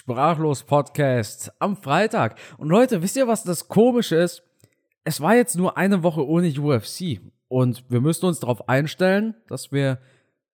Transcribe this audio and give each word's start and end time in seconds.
Sprachlos 0.00 0.62
Podcast 0.62 1.52
am 1.58 1.76
Freitag. 1.76 2.36
Und 2.56 2.70
Leute, 2.70 3.02
wisst 3.02 3.18
ihr, 3.18 3.28
was 3.28 3.42
das 3.42 3.68
Komische 3.68 4.16
ist? 4.16 4.42
Es 5.04 5.20
war 5.20 5.34
jetzt 5.34 5.58
nur 5.58 5.76
eine 5.76 6.02
Woche 6.02 6.26
ohne 6.26 6.48
UFC. 6.48 7.20
Und 7.48 7.84
wir 7.90 8.00
müssen 8.00 8.24
uns 8.24 8.40
darauf 8.40 8.66
einstellen, 8.66 9.34
dass 9.46 9.72
wir 9.72 9.98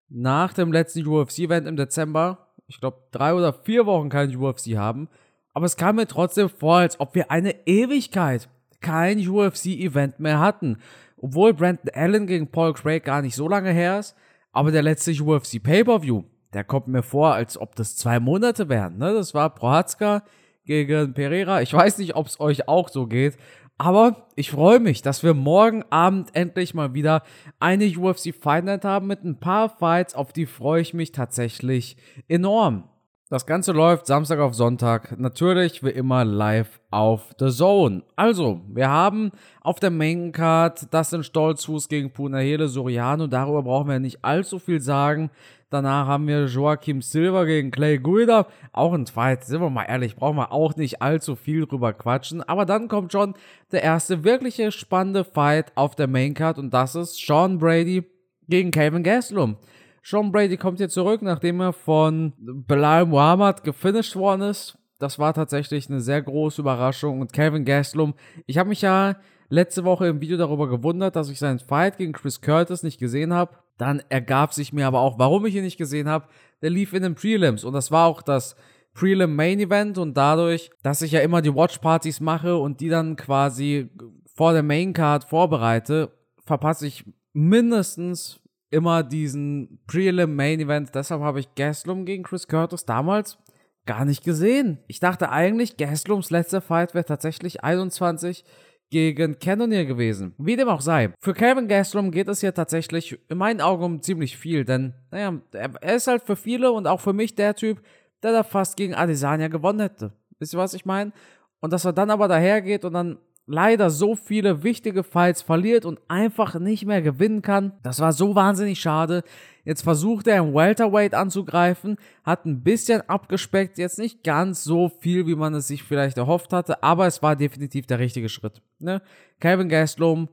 nach 0.08 0.52
dem 0.52 0.72
letzten 0.72 1.06
UFC-Event 1.06 1.68
im 1.68 1.76
Dezember, 1.76 2.48
ich 2.66 2.80
glaube, 2.80 3.04
drei 3.12 3.34
oder 3.34 3.52
vier 3.52 3.86
Wochen 3.86 4.08
kein 4.08 4.34
UFC 4.34 4.76
haben. 4.76 5.08
Aber 5.54 5.66
es 5.66 5.76
kam 5.76 5.94
mir 5.94 6.08
trotzdem 6.08 6.48
vor, 6.48 6.78
als 6.78 6.98
ob 6.98 7.14
wir 7.14 7.30
eine 7.30 7.68
Ewigkeit 7.68 8.48
kein 8.80 9.20
UFC-Event 9.28 10.18
mehr 10.18 10.40
hatten. 10.40 10.78
Obwohl 11.18 11.54
Brandon 11.54 11.94
Allen 11.94 12.26
gegen 12.26 12.50
Paul 12.50 12.72
Craig 12.72 13.04
gar 13.04 13.22
nicht 13.22 13.36
so 13.36 13.48
lange 13.48 13.70
her 13.70 14.00
ist. 14.00 14.16
Aber 14.50 14.72
der 14.72 14.82
letzte 14.82 15.12
UFC 15.12 15.62
Pay-Per-View, 15.62 16.24
der 16.56 16.64
kommt 16.64 16.88
mir 16.88 17.02
vor, 17.02 17.34
als 17.34 17.60
ob 17.60 17.76
das 17.76 17.96
zwei 17.96 18.18
Monate 18.18 18.70
wären. 18.70 18.96
Ne? 18.96 19.12
Das 19.12 19.34
war 19.34 19.54
Prohatzka 19.54 20.22
gegen 20.64 21.12
Pereira. 21.12 21.60
Ich 21.60 21.74
weiß 21.74 21.98
nicht, 21.98 22.16
ob 22.16 22.28
es 22.28 22.40
euch 22.40 22.66
auch 22.66 22.88
so 22.88 23.06
geht. 23.06 23.36
Aber 23.76 24.26
ich 24.36 24.50
freue 24.50 24.80
mich, 24.80 25.02
dass 25.02 25.22
wir 25.22 25.34
morgen 25.34 25.84
Abend 25.90 26.34
endlich 26.34 26.72
mal 26.72 26.94
wieder 26.94 27.22
eine 27.60 27.86
UFC 27.86 28.34
Fight 28.34 28.64
Night 28.64 28.86
haben 28.86 29.06
mit 29.06 29.22
ein 29.22 29.38
paar 29.38 29.68
Fights, 29.68 30.14
auf 30.14 30.32
die 30.32 30.46
freue 30.46 30.80
ich 30.80 30.94
mich 30.94 31.12
tatsächlich 31.12 31.98
enorm. 32.26 32.84
Das 33.28 33.44
Ganze 33.44 33.72
läuft 33.72 34.06
Samstag 34.06 34.38
auf 34.38 34.54
Sonntag, 34.54 35.18
natürlich 35.18 35.82
wie 35.82 35.90
immer 35.90 36.24
live 36.24 36.80
auf 36.92 37.34
The 37.40 37.50
Zone. 37.50 38.04
Also, 38.14 38.60
wir 38.68 38.88
haben 38.88 39.32
auf 39.62 39.80
der 39.80 39.90
Main 39.90 40.30
Card 40.30 40.94
Dustin 40.94 41.24
Stolzfuß 41.24 41.88
gegen 41.88 42.12
Punahele 42.12 42.68
Soriano, 42.68 43.26
darüber 43.26 43.64
brauchen 43.64 43.88
wir 43.88 43.98
nicht 43.98 44.24
allzu 44.24 44.60
viel 44.60 44.80
sagen. 44.80 45.30
Danach 45.68 46.06
haben 46.06 46.28
wir 46.28 46.46
Joachim 46.46 47.02
Silva 47.02 47.44
gegen 47.44 47.72
Clay 47.72 47.98
Guida. 47.98 48.46
Auch 48.72 48.92
ein 48.92 49.06
Fight, 49.06 49.44
sind 49.44 49.60
wir 49.60 49.68
mal 49.68 49.82
ehrlich, 49.84 50.14
brauchen 50.14 50.36
wir 50.36 50.52
auch 50.52 50.76
nicht 50.76 51.02
allzu 51.02 51.34
viel 51.34 51.66
drüber 51.66 51.92
quatschen. 51.92 52.40
Aber 52.42 52.64
dann 52.64 52.86
kommt 52.86 53.10
schon 53.10 53.34
der 53.72 53.82
erste 53.82 54.22
wirkliche 54.22 54.70
spannende 54.70 55.24
Fight 55.24 55.72
auf 55.74 55.96
der 55.96 56.06
Maincard 56.06 56.58
und 56.58 56.72
das 56.72 56.94
ist 56.94 57.16
Sean 57.16 57.58
Brady 57.58 58.04
gegen 58.48 58.70
Kevin 58.70 59.02
Gastelum. 59.02 59.56
Sean 60.04 60.30
Brady 60.30 60.56
kommt 60.56 60.78
hier 60.78 60.88
zurück, 60.88 61.20
nachdem 61.22 61.60
er 61.60 61.72
von 61.72 62.32
Belal 62.38 63.06
Muhammad 63.06 63.64
gefinisht 63.64 64.14
worden 64.14 64.42
ist. 64.42 64.78
Das 65.00 65.18
war 65.18 65.34
tatsächlich 65.34 65.90
eine 65.90 66.00
sehr 66.00 66.22
große 66.22 66.60
Überraschung. 66.60 67.20
Und 67.20 67.32
Kevin 67.32 67.64
Gastelum, 67.64 68.14
ich 68.46 68.56
habe 68.56 68.68
mich 68.68 68.82
ja 68.82 69.16
letzte 69.48 69.82
Woche 69.82 70.06
im 70.06 70.20
Video 70.20 70.36
darüber 70.36 70.68
gewundert, 70.68 71.16
dass 71.16 71.28
ich 71.28 71.40
seinen 71.40 71.58
Fight 71.58 71.98
gegen 71.98 72.12
Chris 72.12 72.40
Curtis 72.40 72.84
nicht 72.84 72.98
gesehen 72.98 73.34
habe. 73.34 73.58
Dann 73.78 74.02
ergab 74.08 74.54
sich 74.54 74.72
mir 74.72 74.86
aber 74.86 75.00
auch, 75.00 75.18
warum 75.18 75.46
ich 75.46 75.54
ihn 75.54 75.64
nicht 75.64 75.76
gesehen 75.76 76.08
habe. 76.08 76.28
Der 76.62 76.70
lief 76.70 76.92
in 76.92 77.02
den 77.02 77.14
Prelims 77.14 77.64
und 77.64 77.72
das 77.74 77.90
war 77.90 78.06
auch 78.06 78.22
das 78.22 78.56
Prelim 78.94 79.36
Main 79.36 79.60
Event 79.60 79.98
und 79.98 80.16
dadurch, 80.16 80.70
dass 80.82 81.02
ich 81.02 81.12
ja 81.12 81.20
immer 81.20 81.42
die 81.42 81.54
Watch 81.54 81.78
Partys 81.78 82.20
mache 82.20 82.56
und 82.56 82.80
die 82.80 82.88
dann 82.88 83.16
quasi 83.16 83.90
vor 84.34 84.54
der 84.54 84.62
Main 84.62 84.94
Card 84.94 85.24
vorbereite, 85.24 86.12
verpasse 86.44 86.86
ich 86.86 87.04
mindestens 87.34 88.40
immer 88.70 89.02
diesen 89.02 89.80
Prelim 89.86 90.34
Main 90.34 90.60
Event. 90.60 90.94
Deshalb 90.94 91.20
habe 91.20 91.40
ich 91.40 91.54
Gastelum 91.54 92.06
gegen 92.06 92.22
Chris 92.22 92.48
Curtis 92.48 92.86
damals 92.86 93.38
gar 93.84 94.04
nicht 94.04 94.24
gesehen. 94.24 94.78
Ich 94.88 95.00
dachte 95.00 95.30
eigentlich, 95.30 95.76
Gaslums 95.76 96.30
letzter 96.30 96.60
Fight 96.60 96.94
wäre 96.94 97.04
tatsächlich 97.04 97.62
21 97.62 98.44
gegen 98.90 99.38
Cannonier 99.38 99.84
gewesen. 99.84 100.34
Wie 100.38 100.56
dem 100.56 100.68
auch 100.68 100.80
sei. 100.80 101.12
Für 101.20 101.34
Calvin 101.34 101.68
Gastelum 101.68 102.10
geht 102.10 102.28
es 102.28 102.40
hier 102.40 102.54
tatsächlich 102.54 103.18
in 103.28 103.38
meinen 103.38 103.60
Augen 103.60 103.84
um 103.84 104.02
ziemlich 104.02 104.36
viel, 104.36 104.64
denn, 104.64 104.94
naja, 105.10 105.40
er 105.52 105.94
ist 105.94 106.06
halt 106.06 106.22
für 106.22 106.36
viele 106.36 106.70
und 106.72 106.86
auch 106.86 107.00
für 107.00 107.12
mich 107.12 107.34
der 107.34 107.54
Typ, 107.54 107.82
der 108.22 108.32
da 108.32 108.42
fast 108.42 108.76
gegen 108.76 108.94
Adesanya 108.94 109.48
gewonnen 109.48 109.80
hätte. 109.80 110.12
Wisst 110.38 110.54
ihr, 110.54 110.58
was 110.58 110.74
ich 110.74 110.84
meine? 110.84 111.12
Und 111.60 111.72
dass 111.72 111.84
er 111.84 111.92
dann 111.92 112.10
aber 112.10 112.28
dahergeht 112.28 112.84
und 112.84 112.92
dann 112.92 113.18
leider 113.46 113.90
so 113.90 114.16
viele 114.16 114.64
wichtige 114.64 115.04
Fights 115.04 115.40
verliert 115.40 115.84
und 115.84 116.00
einfach 116.08 116.58
nicht 116.58 116.84
mehr 116.84 117.00
gewinnen 117.00 117.42
kann. 117.42 117.72
Das 117.82 118.00
war 118.00 118.12
so 118.12 118.34
wahnsinnig 118.34 118.80
schade. 118.80 119.22
Jetzt 119.64 119.82
versucht 119.82 120.26
er 120.26 120.38
im 120.38 120.54
Welterweight 120.54 121.14
anzugreifen, 121.14 121.96
hat 122.24 122.44
ein 122.44 122.62
bisschen 122.62 123.02
abgespeckt, 123.08 123.78
jetzt 123.78 123.98
nicht 123.98 124.22
ganz 124.24 124.64
so 124.64 124.88
viel, 124.88 125.26
wie 125.26 125.34
man 125.34 125.54
es 125.54 125.68
sich 125.68 125.82
vielleicht 125.82 126.18
erhofft 126.18 126.52
hatte, 126.52 126.82
aber 126.82 127.06
es 127.06 127.22
war 127.22 127.36
definitiv 127.36 127.86
der 127.86 127.98
richtige 127.98 128.28
Schritt. 128.28 128.62
Ne? 128.78 129.00
Kevin 129.40 129.68
Gastelum 129.68 130.28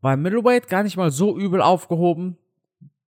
war 0.00 0.14
im 0.14 0.22
Middleweight 0.22 0.68
gar 0.68 0.82
nicht 0.82 0.96
mal 0.96 1.10
so 1.10 1.36
übel 1.38 1.60
aufgehoben, 1.60 2.36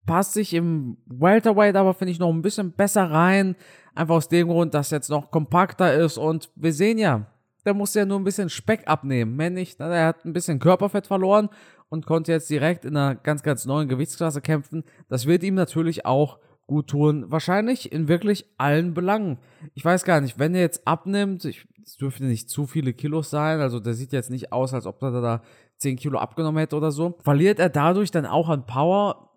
passt 0.06 0.34
sich 0.34 0.54
im 0.54 0.96
Welterweight 1.06 1.76
aber 1.76 1.94
finde 1.94 2.12
ich 2.12 2.18
noch 2.18 2.30
ein 2.30 2.42
bisschen 2.42 2.72
besser 2.72 3.10
rein, 3.10 3.56
einfach 3.94 4.16
aus 4.16 4.28
dem 4.28 4.48
Grund, 4.48 4.74
dass 4.74 4.92
er 4.92 4.98
jetzt 4.98 5.08
noch 5.08 5.30
kompakter 5.30 5.94
ist 5.94 6.18
und 6.18 6.50
wir 6.56 6.72
sehen 6.72 6.98
ja, 6.98 7.26
der 7.64 7.74
musste 7.74 8.00
ja 8.00 8.04
nur 8.04 8.18
ein 8.18 8.24
bisschen 8.24 8.50
Speck 8.50 8.82
abnehmen. 8.86 9.36
Mehr 9.36 9.50
nicht. 9.50 9.78
Ne? 9.80 9.86
Er 9.86 10.06
hat 10.06 10.24
ein 10.24 10.32
bisschen 10.32 10.58
Körperfett 10.58 11.06
verloren 11.06 11.48
und 11.88 12.06
konnte 12.06 12.32
jetzt 12.32 12.50
direkt 12.50 12.84
in 12.84 12.96
einer 12.96 13.14
ganz, 13.14 13.42
ganz 13.42 13.66
neuen 13.66 13.88
Gewichtsklasse 13.88 14.40
kämpfen. 14.40 14.84
Das 15.08 15.26
wird 15.26 15.42
ihm 15.42 15.54
natürlich 15.54 16.06
auch 16.06 16.38
gut 16.66 16.88
tun. 16.88 17.26
Wahrscheinlich 17.28 17.92
in 17.92 18.08
wirklich 18.08 18.46
allen 18.58 18.94
Belangen. 18.94 19.38
Ich 19.74 19.84
weiß 19.84 20.04
gar 20.04 20.20
nicht, 20.20 20.38
wenn 20.38 20.54
er 20.54 20.62
jetzt 20.62 20.86
abnimmt, 20.86 21.44
es 21.44 21.96
dürfte 21.96 22.24
nicht 22.24 22.48
zu 22.48 22.66
viele 22.66 22.94
Kilos 22.94 23.30
sein, 23.30 23.60
also 23.60 23.80
der 23.80 23.94
sieht 23.94 24.12
jetzt 24.12 24.30
nicht 24.30 24.52
aus, 24.52 24.72
als 24.72 24.86
ob 24.86 25.02
er 25.02 25.20
da 25.20 25.42
10 25.78 25.96
Kilo 25.96 26.18
abgenommen 26.18 26.58
hätte 26.58 26.76
oder 26.76 26.90
so. 26.90 27.18
Verliert 27.22 27.58
er 27.58 27.68
dadurch 27.68 28.10
dann 28.10 28.26
auch 28.26 28.48
an 28.48 28.66
Power? 28.66 29.33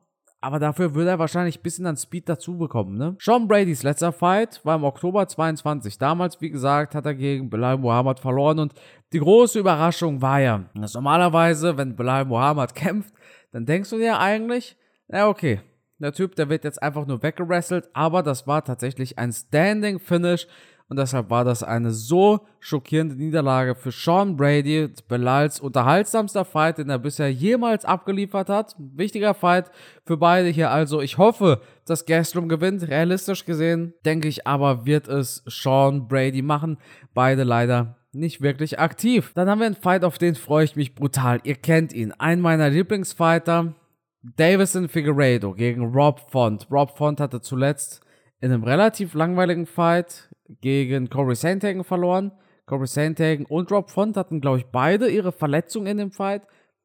Aber 0.47 0.59
dafür 0.59 0.95
würde 0.95 1.09
er 1.09 1.19
wahrscheinlich 1.19 1.59
ein 1.59 1.61
bisschen 1.61 1.85
an 1.87 1.97
Speed 1.97 2.29
dazu 2.29 2.57
bekommen, 2.57 2.97
ne? 2.97 3.17
Sean 3.19 3.49
Bradys 3.49 3.83
letzter 3.83 4.13
Fight 4.13 4.63
war 4.63 4.77
im 4.77 4.85
Oktober 4.85 5.27
22. 5.27 5.97
Damals, 5.97 6.39
wie 6.39 6.49
gesagt, 6.49 6.95
hat 6.95 7.05
er 7.05 7.15
gegen 7.15 7.49
Belal 7.49 7.77
Muhammad 7.77 8.21
verloren 8.21 8.59
und 8.59 8.73
die 9.11 9.19
große 9.19 9.59
Überraschung 9.59 10.21
war 10.21 10.39
ja, 10.39 10.63
dass 10.73 10.93
normalerweise, 10.93 11.75
wenn 11.75 11.97
Belal 11.97 12.23
Muhammad 12.23 12.75
kämpft, 12.75 13.13
dann 13.51 13.65
denkst 13.65 13.89
du 13.89 13.97
dir 13.97 14.19
eigentlich, 14.19 14.77
ja 15.09 15.27
okay, 15.27 15.59
der 15.99 16.13
Typ, 16.13 16.33
der 16.37 16.47
wird 16.47 16.63
jetzt 16.63 16.81
einfach 16.81 17.05
nur 17.05 17.21
weggerasselt, 17.21 17.89
aber 17.91 18.23
das 18.23 18.47
war 18.47 18.63
tatsächlich 18.63 19.19
ein 19.19 19.33
Standing 19.33 19.99
Finish 19.99 20.47
und 20.89 20.97
deshalb 20.97 21.29
war 21.29 21.43
das 21.43 21.63
eine 21.63 21.91
so 21.91 22.39
schockierende 22.59 23.15
Niederlage 23.15 23.75
für 23.75 23.91
Sean 23.91 24.37
Brady, 24.37 24.89
Belals 25.09 25.59
unterhaltsamster 25.59 26.45
Fight, 26.45 26.77
den 26.77 26.89
er 26.89 26.97
bisher 26.97 27.31
jemals 27.31 27.83
abgeliefert 27.83 28.47
hat. 28.47 28.73
Wichtiger 28.77 29.33
Fight 29.33 29.69
für 30.05 30.15
beide 30.15 30.47
hier 30.47 30.71
also. 30.71 31.01
Ich 31.01 31.17
hoffe, 31.17 31.61
dass 31.85 32.05
Gastelum 32.05 32.47
gewinnt. 32.47 32.87
Realistisch 32.87 33.43
gesehen 33.43 33.95
denke 34.05 34.29
ich 34.29 34.47
aber, 34.47 34.85
wird 34.85 35.09
es 35.09 35.43
Sean 35.45 36.07
Brady 36.07 36.41
machen. 36.41 36.77
Beide 37.13 37.43
leider 37.43 37.97
nicht 38.13 38.41
wirklich 38.41 38.79
aktiv. 38.79 39.33
Dann 39.35 39.49
haben 39.49 39.59
wir 39.59 39.65
einen 39.65 39.75
Fight, 39.75 40.05
auf 40.05 40.17
den 40.17 40.35
freue 40.35 40.63
ich 40.63 40.77
mich 40.77 40.95
brutal. 40.95 41.41
Ihr 41.43 41.55
kennt 41.55 41.91
ihn. 41.91 42.13
Ein 42.13 42.39
meiner 42.39 42.69
Lieblingsfighter. 42.69 43.73
Davison 44.21 44.87
Figueiredo 44.87 45.53
gegen 45.53 45.93
Rob 45.93 46.31
Font. 46.31 46.67
Rob 46.71 46.97
Font 46.97 47.19
hatte 47.19 47.41
zuletzt 47.41 48.01
in 48.39 48.51
einem 48.51 48.63
relativ 48.63 49.13
langweiligen 49.13 49.65
Fight 49.65 50.26
gegen 50.61 51.09
Corey 51.09 51.35
Sandhagen 51.35 51.83
verloren. 51.83 52.31
Corey 52.65 52.87
Sandhagen 52.87 53.45
und 53.45 53.71
Rob 53.71 53.89
Font 53.89 54.17
hatten, 54.17 54.41
glaube 54.41 54.59
ich, 54.59 54.65
beide 54.65 55.09
ihre 55.09 55.31
Verletzungen 55.31 55.87
in 55.87 55.97
dem 55.97 56.11
Fight. 56.11 56.43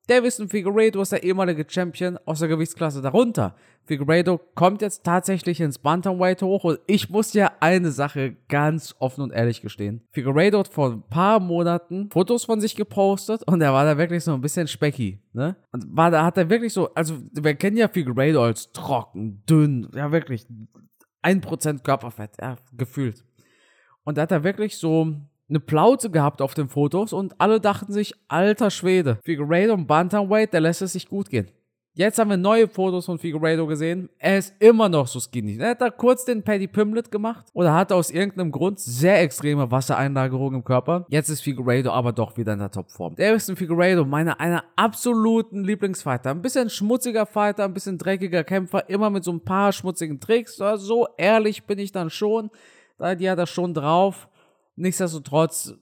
Davison 0.09 0.49
Figueiredo 0.49 1.01
ist 1.01 1.13
der 1.13 1.23
ehemalige 1.23 1.65
Champion 1.69 2.19
aus 2.25 2.41
der 2.41 2.49
Gewichtsklasse 2.49 3.01
darunter. 3.01 3.55
Figueiredo 3.85 4.41
kommt 4.57 4.83
jetzt 4.83 5.05
tatsächlich 5.05 5.61
ins 5.61 5.79
Bantamweight 5.79 6.43
hoch 6.43 6.65
und 6.65 6.81
ich 6.87 7.09
muss 7.09 7.33
ja 7.35 7.53
eine 7.61 7.93
Sache 7.93 8.37
ganz 8.49 8.97
offen 8.99 9.23
und 9.23 9.33
ehrlich 9.33 9.63
gestehen. 9.63 10.03
Figueiredo 10.11 10.59
hat 10.59 10.69
vor 10.69 10.91
ein 10.91 11.03
paar 11.03 11.39
Monaten 11.39 12.11
Fotos 12.11 12.45
von 12.45 12.61
sich 12.61 12.75
gepostet 12.75 13.43
und 13.47 13.61
er 13.61 13.73
war 13.73 13.85
da 13.85 13.97
wirklich 13.97 14.25
so 14.25 14.35
ein 14.35 14.41
bisschen 14.41 14.67
specky, 14.67 15.21
ne? 15.33 15.57
Und 15.73 15.87
war 15.97 16.11
da 16.11 16.25
hat 16.25 16.37
er 16.37 16.51
wirklich 16.51 16.73
so, 16.73 16.93
also 16.95 17.15
wir 17.33 17.55
kennen 17.55 17.77
ja 17.77 17.87
Figueiredo 17.87 18.43
als 18.43 18.73
trocken, 18.73 19.45
dünn, 19.49 19.89
ja 19.95 20.11
wirklich 20.11 20.47
1% 21.23 21.83
Körperfett, 21.83 22.33
ja, 22.41 22.57
gefühlt. 22.73 23.25
Und 24.05 24.19
da 24.19 24.23
hat 24.23 24.33
er 24.33 24.45
wirklich 24.45 24.77
so 24.77 25.15
eine 25.49 25.61
Plauze 25.61 26.11
gehabt 26.11 26.41
auf 26.41 26.55
den 26.55 26.69
Fotos 26.69 27.13
und 27.13 27.41
alle 27.41 27.61
dachten 27.61 27.93
sich, 27.93 28.15
alter 28.29 28.71
Schwede, 28.71 29.19
Figueiredo 29.23 29.75
und 29.75 29.87
Bantamweight, 29.87 30.53
der 30.53 30.63
lässt 30.63 30.83
es 30.83 30.93
sich 30.95 31.09
gut 31.09 31.29
gehen. 31.29 31.49
Jetzt 31.95 32.19
haben 32.19 32.31
wir 32.31 32.39
neue 32.39 32.69
Fotos 32.69 33.05
von 33.05 33.19
Figueiredo 33.19 33.67
gesehen. 33.67 34.09
Er 34.17 34.39
ist 34.39 34.55
immer 34.61 34.89
noch 34.89 35.07
so 35.07 35.21
skinny. 35.21 35.59
Er 35.59 35.73
hat 35.73 35.83
da 35.83 35.91
kurz 35.91 36.25
den 36.25 36.43
Paddy 36.43 36.67
Pimlet 36.67 37.11
gemacht 37.11 37.45
oder 37.53 37.75
hat 37.75 37.93
aus 37.93 38.11
irgendeinem 38.11 38.51
Grund 38.51 38.81
sehr 38.81 39.21
extreme 39.21 39.71
Wassereinlagerung 39.71 40.55
im 40.55 40.65
Körper. 40.65 41.05
Jetzt 41.11 41.29
ist 41.29 41.43
Figueiredo 41.43 41.91
aber 41.91 42.13
doch 42.13 42.35
wieder 42.39 42.55
in 42.55 42.61
der 42.61 42.71
Topform. 42.71 43.17
Der 43.17 43.35
ist 43.35 43.51
ein 43.51 43.57
Figueiredo, 43.57 44.07
meiner 44.07 44.41
einer 44.41 44.65
absoluten 44.75 45.65
Lieblingsfighter. 45.65 46.31
Ein 46.31 46.41
bisschen 46.41 46.71
schmutziger 46.71 47.27
Fighter, 47.27 47.65
ein 47.65 47.75
bisschen 47.75 47.99
dreckiger 47.99 48.43
Kämpfer, 48.43 48.89
immer 48.89 49.11
mit 49.11 49.23
so 49.23 49.33
ein 49.33 49.45
paar 49.45 49.71
schmutzigen 49.73 50.19
Tricks. 50.19 50.57
So 50.57 51.09
ehrlich 51.19 51.65
bin 51.65 51.79
ich 51.79 51.93
dann 51.93 52.09
schon. 52.09 52.49
Die 53.19 53.29
hat 53.29 53.39
er 53.39 53.47
schon 53.47 53.75
drauf. 53.75 54.29
Nichtsdestotrotz 54.77 55.75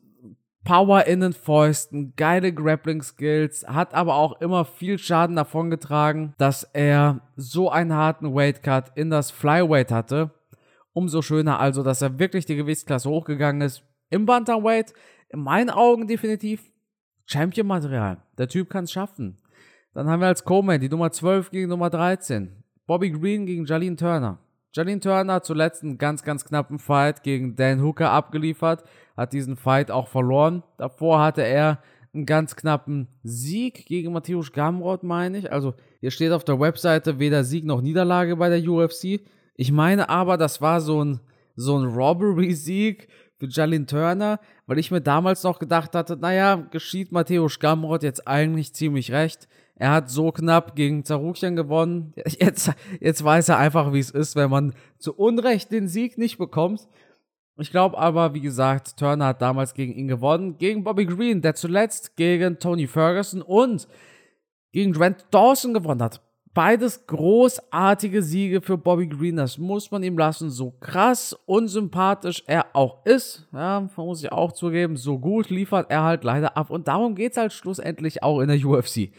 Power 0.64 1.06
in 1.06 1.20
den 1.20 1.32
Fäusten, 1.32 2.14
geile 2.16 2.52
Grappling 2.52 3.02
Skills, 3.02 3.66
hat 3.66 3.94
aber 3.94 4.16
auch 4.16 4.40
immer 4.40 4.64
viel 4.64 4.98
Schaden 4.98 5.36
davongetragen, 5.36 6.34
dass 6.38 6.64
er 6.64 7.20
so 7.36 7.70
einen 7.70 7.94
harten 7.94 8.34
Weightcut 8.34 8.92
in 8.94 9.10
das 9.10 9.30
Flyweight 9.30 9.90
hatte. 9.90 10.30
umso 10.92 11.22
schöner 11.22 11.60
also, 11.60 11.82
dass 11.82 12.02
er 12.02 12.18
wirklich 12.18 12.46
die 12.46 12.56
Gewichtsklasse 12.56 13.08
hochgegangen 13.08 13.62
ist. 13.62 13.84
Im 14.10 14.26
Bantamweight, 14.26 14.92
in 15.28 15.40
meinen 15.40 15.70
Augen 15.70 16.08
definitiv 16.08 16.70
Champion-Material. 17.26 18.18
Der 18.36 18.48
Typ 18.48 18.68
kann 18.68 18.84
es 18.84 18.92
schaffen. 18.92 19.38
Dann 19.94 20.08
haben 20.08 20.20
wir 20.20 20.26
als 20.26 20.44
Co-Main 20.44 20.80
die 20.80 20.88
Nummer 20.88 21.12
12 21.12 21.52
gegen 21.52 21.68
Nummer 21.68 21.90
13. 21.90 22.64
Bobby 22.86 23.10
Green 23.10 23.46
gegen 23.46 23.64
Jalin 23.64 23.96
Turner. 23.96 24.38
Jalin 24.72 25.00
Turner 25.00 25.34
hat 25.34 25.44
zuletzt 25.44 25.82
einen 25.82 25.98
ganz, 25.98 26.22
ganz 26.22 26.44
knappen 26.44 26.78
Fight 26.78 27.22
gegen 27.22 27.56
Dan 27.56 27.82
Hooker 27.82 28.10
abgeliefert, 28.10 28.84
hat 29.16 29.32
diesen 29.32 29.56
Fight 29.56 29.90
auch 29.90 30.06
verloren. 30.06 30.62
Davor 30.76 31.20
hatte 31.20 31.42
er 31.42 31.82
einen 32.14 32.26
ganz 32.26 32.54
knappen 32.54 33.08
Sieg 33.22 33.86
gegen 33.86 34.12
Matthäus 34.12 34.52
Gamrot, 34.52 35.02
meine 35.02 35.38
ich. 35.38 35.52
Also 35.52 35.74
hier 36.00 36.10
steht 36.10 36.32
auf 36.32 36.44
der 36.44 36.60
Webseite 36.60 37.18
weder 37.18 37.42
Sieg 37.42 37.64
noch 37.64 37.80
Niederlage 37.80 38.36
bei 38.36 38.48
der 38.48 38.68
UFC. 38.68 39.20
Ich 39.56 39.72
meine 39.72 40.08
aber, 40.08 40.36
das 40.36 40.60
war 40.60 40.80
so 40.80 41.04
ein, 41.04 41.20
so 41.56 41.76
ein 41.76 41.86
Robbery-Sieg 41.86 43.08
für 43.38 43.48
Jalin 43.48 43.86
Turner, 43.86 44.38
weil 44.66 44.78
ich 44.78 44.90
mir 44.90 45.00
damals 45.00 45.42
noch 45.42 45.58
gedacht 45.58 45.94
hatte, 45.94 46.16
naja, 46.16 46.56
geschieht 46.70 47.10
Matthäus 47.10 47.58
Gamrot 47.58 48.02
jetzt 48.02 48.28
eigentlich 48.28 48.72
ziemlich 48.72 49.12
recht. 49.12 49.48
Er 49.80 49.92
hat 49.92 50.10
so 50.10 50.30
knapp 50.30 50.76
gegen 50.76 51.06
Zaruchian 51.06 51.56
gewonnen. 51.56 52.12
Jetzt, 52.38 52.70
jetzt 53.00 53.24
weiß 53.24 53.48
er 53.48 53.56
einfach, 53.56 53.94
wie 53.94 53.98
es 53.98 54.10
ist, 54.10 54.36
wenn 54.36 54.50
man 54.50 54.74
zu 54.98 55.14
Unrecht 55.14 55.72
den 55.72 55.88
Sieg 55.88 56.18
nicht 56.18 56.36
bekommt. 56.36 56.86
Ich 57.56 57.70
glaube 57.70 57.96
aber, 57.96 58.34
wie 58.34 58.42
gesagt, 58.42 58.98
Turner 58.98 59.28
hat 59.28 59.40
damals 59.40 59.72
gegen 59.72 59.94
ihn 59.94 60.06
gewonnen. 60.06 60.58
Gegen 60.58 60.84
Bobby 60.84 61.06
Green, 61.06 61.40
der 61.40 61.54
zuletzt 61.54 62.14
gegen 62.16 62.58
Tony 62.58 62.86
Ferguson 62.86 63.40
und 63.40 63.88
gegen 64.70 64.92
Grant 64.92 65.24
Dawson 65.30 65.72
gewonnen 65.72 66.02
hat. 66.02 66.20
Beides 66.52 67.06
großartige 67.06 68.22
Siege 68.22 68.60
für 68.60 68.76
Bobby 68.76 69.06
Green, 69.06 69.36
das 69.36 69.56
muss 69.56 69.90
man 69.90 70.02
ihm 70.02 70.18
lassen. 70.18 70.50
So 70.50 70.72
krass, 70.72 71.34
unsympathisch 71.46 72.42
er 72.46 72.66
auch 72.74 73.06
ist, 73.06 73.48
ja, 73.52 73.88
muss 73.96 74.22
ich 74.22 74.30
auch 74.30 74.52
zugeben, 74.52 74.98
so 74.98 75.18
gut 75.18 75.48
liefert 75.48 75.90
er 75.90 76.02
halt 76.02 76.22
leider 76.22 76.54
ab. 76.58 76.68
Und 76.68 76.86
darum 76.86 77.14
geht 77.14 77.32
es 77.32 77.38
halt 77.38 77.54
schlussendlich 77.54 78.22
auch 78.22 78.40
in 78.40 78.48
der 78.48 78.62
UFC. 78.62 79.10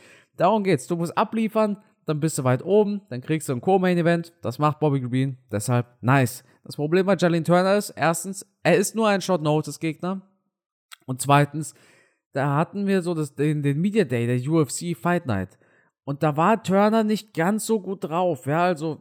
Darum 0.41 0.63
geht's. 0.63 0.87
Du 0.87 0.95
musst 0.95 1.15
abliefern, 1.15 1.77
dann 2.07 2.19
bist 2.19 2.39
du 2.39 2.43
weit 2.43 2.65
oben, 2.65 3.01
dann 3.09 3.21
kriegst 3.21 3.47
du 3.47 3.53
ein 3.53 3.61
Co-Main-Event. 3.61 4.33
Das 4.41 4.57
macht 4.57 4.79
Bobby 4.79 4.99
Green, 5.01 5.37
deshalb 5.51 5.85
nice. 6.01 6.43
Das 6.63 6.77
Problem 6.77 7.05
bei 7.05 7.15
Jalin 7.15 7.43
Turner 7.43 7.75
ist, 7.77 7.91
erstens, 7.91 8.43
er 8.63 8.75
ist 8.75 8.95
nur 8.95 9.07
ein 9.07 9.21
Short-Notice-Gegner. 9.21 10.21
Und 11.05 11.21
zweitens, 11.21 11.75
da 12.33 12.55
hatten 12.55 12.87
wir 12.87 13.03
so 13.03 13.13
das, 13.13 13.35
den, 13.35 13.61
den 13.61 13.79
Media 13.79 14.03
Day 14.03 14.25
der 14.25 14.51
UFC 14.51 14.97
Fight 14.97 15.27
Night. 15.27 15.59
Und 16.05 16.23
da 16.23 16.35
war 16.35 16.63
Turner 16.63 17.03
nicht 17.03 17.35
ganz 17.35 17.67
so 17.67 17.79
gut 17.79 18.05
drauf. 18.05 18.47
Ja, 18.47 18.63
also, 18.63 18.99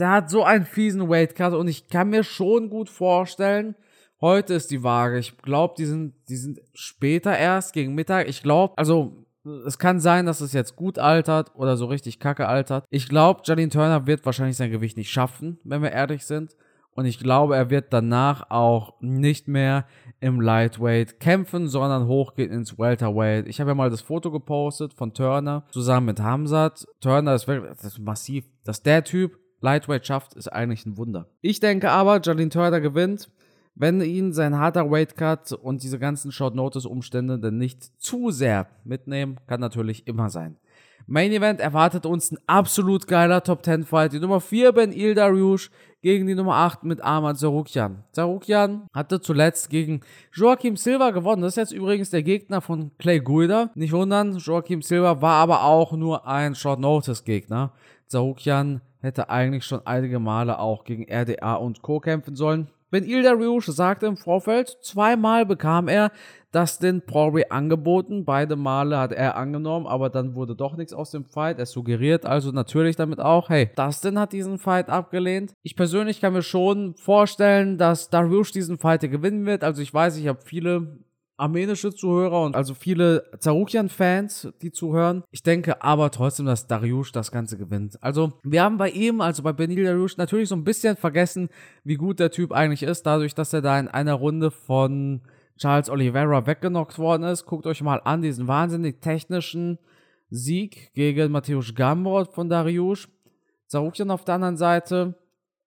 der 0.00 0.10
hat 0.10 0.28
so 0.28 0.42
einen 0.42 0.64
fiesen 0.64 1.08
Weightcut 1.08 1.52
und 1.52 1.68
ich 1.68 1.86
kann 1.86 2.10
mir 2.10 2.24
schon 2.24 2.68
gut 2.68 2.90
vorstellen, 2.90 3.76
heute 4.20 4.54
ist 4.54 4.72
die 4.72 4.82
Waage. 4.82 5.18
Ich 5.18 5.38
glaube, 5.38 5.74
die 5.78 5.86
sind, 5.86 6.14
die 6.28 6.36
sind 6.36 6.60
später 6.72 7.38
erst 7.38 7.74
gegen 7.74 7.94
Mittag. 7.94 8.28
Ich 8.28 8.42
glaube, 8.42 8.76
also, 8.76 9.23
es 9.66 9.78
kann 9.78 10.00
sein, 10.00 10.26
dass 10.26 10.40
es 10.40 10.52
jetzt 10.52 10.76
gut 10.76 10.98
altert 10.98 11.52
oder 11.54 11.76
so 11.76 11.86
richtig 11.86 12.18
kacke 12.18 12.48
altert. 12.48 12.84
Ich 12.90 13.08
glaube, 13.08 13.42
Jalin 13.44 13.70
Turner 13.70 14.06
wird 14.06 14.24
wahrscheinlich 14.24 14.56
sein 14.56 14.70
Gewicht 14.70 14.96
nicht 14.96 15.10
schaffen, 15.10 15.58
wenn 15.64 15.82
wir 15.82 15.92
ehrlich 15.92 16.24
sind. 16.24 16.56
Und 16.96 17.06
ich 17.06 17.18
glaube, 17.18 17.56
er 17.56 17.70
wird 17.70 17.92
danach 17.92 18.50
auch 18.50 18.94
nicht 19.00 19.48
mehr 19.48 19.84
im 20.20 20.40
Lightweight 20.40 21.18
kämpfen, 21.18 21.66
sondern 21.66 22.06
hochgehen 22.06 22.52
ins 22.52 22.78
Welterweight. 22.78 23.48
Ich 23.48 23.60
habe 23.60 23.70
ja 23.70 23.74
mal 23.74 23.90
das 23.90 24.00
Foto 24.00 24.30
gepostet 24.30 24.94
von 24.94 25.12
Turner 25.12 25.64
zusammen 25.70 26.06
mit 26.06 26.20
Hamzat. 26.20 26.86
Turner 27.00 27.34
ist 27.34 27.48
wirklich 27.48 27.70
das 27.70 27.84
ist 27.84 27.98
massiv. 27.98 28.44
Dass 28.62 28.82
der 28.82 29.02
Typ 29.02 29.38
Lightweight 29.60 30.06
schafft, 30.06 30.34
ist 30.34 30.48
eigentlich 30.48 30.86
ein 30.86 30.96
Wunder. 30.96 31.26
Ich 31.40 31.58
denke 31.58 31.90
aber, 31.90 32.20
Jalin 32.22 32.50
Turner 32.50 32.80
gewinnt, 32.80 33.28
wenn 33.74 34.00
ihn 34.00 34.32
sein 34.32 34.58
harter 34.58 34.90
Weightcut 34.90 35.52
und 35.52 35.82
diese 35.82 35.98
ganzen 35.98 36.32
Short 36.32 36.54
Notice 36.54 36.86
Umstände 36.86 37.38
dann 37.38 37.58
nicht 37.58 38.00
zu 38.00 38.30
sehr 38.30 38.68
mitnehmen, 38.84 39.38
kann 39.46 39.60
natürlich 39.60 40.06
immer 40.06 40.30
sein. 40.30 40.56
Main 41.06 41.32
Event 41.32 41.60
erwartet 41.60 42.06
uns 42.06 42.30
ein 42.30 42.38
absolut 42.46 43.06
geiler 43.06 43.42
Top 43.42 43.62
10 43.62 43.84
Fight. 43.84 44.14
Die 44.14 44.20
Nummer 44.20 44.40
4 44.40 44.72
Ben 44.72 44.90
Ildariush 44.90 45.70
gegen 46.00 46.26
die 46.26 46.34
Nummer 46.34 46.54
8 46.54 46.84
mit 46.84 47.04
Ahmad 47.04 47.38
Zarukyan. 47.38 48.04
Zarukyan 48.12 48.86
hatte 48.94 49.20
zuletzt 49.20 49.68
gegen 49.68 50.00
Joachim 50.32 50.76
Silva 50.76 51.10
gewonnen. 51.10 51.42
Das 51.42 51.52
ist 51.52 51.56
jetzt 51.56 51.72
übrigens 51.72 52.08
der 52.08 52.22
Gegner 52.22 52.62
von 52.62 52.90
Clay 52.96 53.20
Guida. 53.20 53.70
Nicht 53.74 53.92
wundern, 53.92 54.38
Joachim 54.38 54.80
Silva 54.80 55.20
war 55.20 55.42
aber 55.42 55.64
auch 55.64 55.92
nur 55.92 56.26
ein 56.26 56.54
Short 56.54 56.80
Notice 56.80 57.24
Gegner. 57.24 57.72
Zarukyan 58.06 58.80
hätte 59.00 59.28
eigentlich 59.28 59.64
schon 59.64 59.86
einige 59.86 60.20
Male 60.20 60.58
auch 60.58 60.84
gegen 60.84 61.04
RDA 61.10 61.56
und 61.56 61.82
Co. 61.82 62.00
kämpfen 62.00 62.34
sollen. 62.34 62.68
Ben 62.94 63.02
Ildariush 63.02 63.66
sagte 63.66 64.06
im 64.06 64.16
Vorfeld, 64.16 64.78
zweimal 64.80 65.44
bekam 65.44 65.88
er 65.88 66.12
Dustin 66.52 67.02
Poirier 67.02 67.50
angeboten. 67.50 68.24
Beide 68.24 68.54
Male 68.54 68.96
hat 68.96 69.10
er 69.10 69.36
angenommen, 69.36 69.88
aber 69.88 70.10
dann 70.10 70.36
wurde 70.36 70.54
doch 70.54 70.76
nichts 70.76 70.92
aus 70.92 71.10
dem 71.10 71.24
Fight. 71.24 71.58
Er 71.58 71.66
suggeriert 71.66 72.24
also 72.24 72.52
natürlich 72.52 72.94
damit 72.94 73.18
auch, 73.18 73.48
hey, 73.48 73.68
Dustin 73.74 74.16
hat 74.16 74.32
diesen 74.32 74.58
Fight 74.58 74.90
abgelehnt. 74.90 75.54
Ich 75.64 75.74
persönlich 75.74 76.20
kann 76.20 76.34
mir 76.34 76.42
schon 76.42 76.94
vorstellen, 76.94 77.78
dass 77.78 78.10
Dariush 78.10 78.52
diesen 78.52 78.78
Fight 78.78 79.00
gewinnen 79.00 79.44
wird. 79.44 79.64
Also 79.64 79.82
ich 79.82 79.92
weiß, 79.92 80.16
ich 80.16 80.28
habe 80.28 80.38
viele 80.44 81.00
armenische 81.36 81.92
Zuhörer 81.92 82.42
und 82.42 82.54
also 82.54 82.74
viele 82.74 83.24
Zarukian-Fans, 83.38 84.48
die 84.62 84.70
zuhören. 84.70 85.24
Ich 85.30 85.42
denke 85.42 85.82
aber 85.82 86.10
trotzdem, 86.10 86.46
dass 86.46 86.66
Dariush 86.66 87.12
das 87.12 87.32
Ganze 87.32 87.58
gewinnt. 87.58 88.02
Also, 88.02 88.34
wir 88.42 88.62
haben 88.62 88.76
bei 88.76 88.90
ihm, 88.90 89.20
also 89.20 89.42
bei 89.42 89.52
Benil 89.52 89.84
Dariush, 89.84 90.16
natürlich 90.16 90.48
so 90.48 90.54
ein 90.54 90.64
bisschen 90.64 90.96
vergessen, 90.96 91.48
wie 91.82 91.96
gut 91.96 92.20
der 92.20 92.30
Typ 92.30 92.52
eigentlich 92.52 92.82
ist, 92.82 93.04
dadurch, 93.04 93.34
dass 93.34 93.52
er 93.52 93.62
da 93.62 93.78
in 93.78 93.88
einer 93.88 94.14
Runde 94.14 94.50
von 94.50 95.22
Charles 95.58 95.90
Oliveira 95.90 96.46
weggenockt 96.46 96.98
worden 96.98 97.24
ist. 97.24 97.46
Guckt 97.46 97.66
euch 97.66 97.82
mal 97.82 98.00
an, 98.04 98.22
diesen 98.22 98.48
wahnsinnig 98.48 99.00
technischen 99.00 99.78
Sieg 100.30 100.92
gegen 100.94 101.32
Matthäus 101.32 101.74
Gamrot 101.74 102.32
von 102.32 102.48
Dariush. 102.48 103.08
Zarukian 103.66 104.10
auf 104.10 104.24
der 104.24 104.36
anderen 104.36 104.56
Seite 104.56 105.14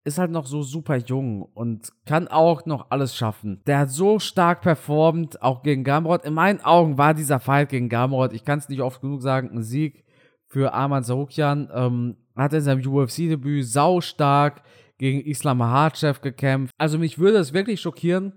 ist 0.05 0.19
halt 0.19 0.31
noch 0.31 0.45
so 0.45 0.61
super 0.61 0.97
jung 0.97 1.41
und 1.41 1.91
kann 2.05 2.27
auch 2.27 2.65
noch 2.65 2.91
alles 2.91 3.15
schaffen. 3.15 3.61
Der 3.65 3.79
hat 3.79 3.89
so 3.89 4.19
stark 4.19 4.61
performt, 4.61 5.41
auch 5.41 5.63
gegen 5.63 5.83
Gamrot. 5.83 6.23
In 6.23 6.35
meinen 6.35 6.61
Augen 6.61 6.97
war 6.97 7.15
dieser 7.15 7.39
Fight 7.39 7.69
gegen 7.69 7.89
Gamrot, 7.89 8.31
ich 8.31 8.45
kann 8.45 8.59
es 8.59 8.69
nicht 8.69 8.81
oft 8.81 9.01
genug 9.01 9.23
sagen, 9.23 9.49
ein 9.51 9.63
Sieg 9.63 10.05
für 10.45 10.73
Arman 10.73 11.03
Sarukian. 11.03 11.69
Ähm, 11.73 12.17
hat 12.35 12.53
in 12.53 12.61
seinem 12.61 12.85
UFC-Debüt 12.85 13.65
sau 13.65 13.99
stark 14.01 14.61
gegen 14.97 15.21
Islam 15.21 15.57
Mahachev 15.57 16.21
gekämpft. 16.21 16.73
Also 16.77 16.97
mich 16.97 17.17
würde 17.17 17.37
es 17.39 17.53
wirklich 17.53 17.81
schockieren, 17.81 18.33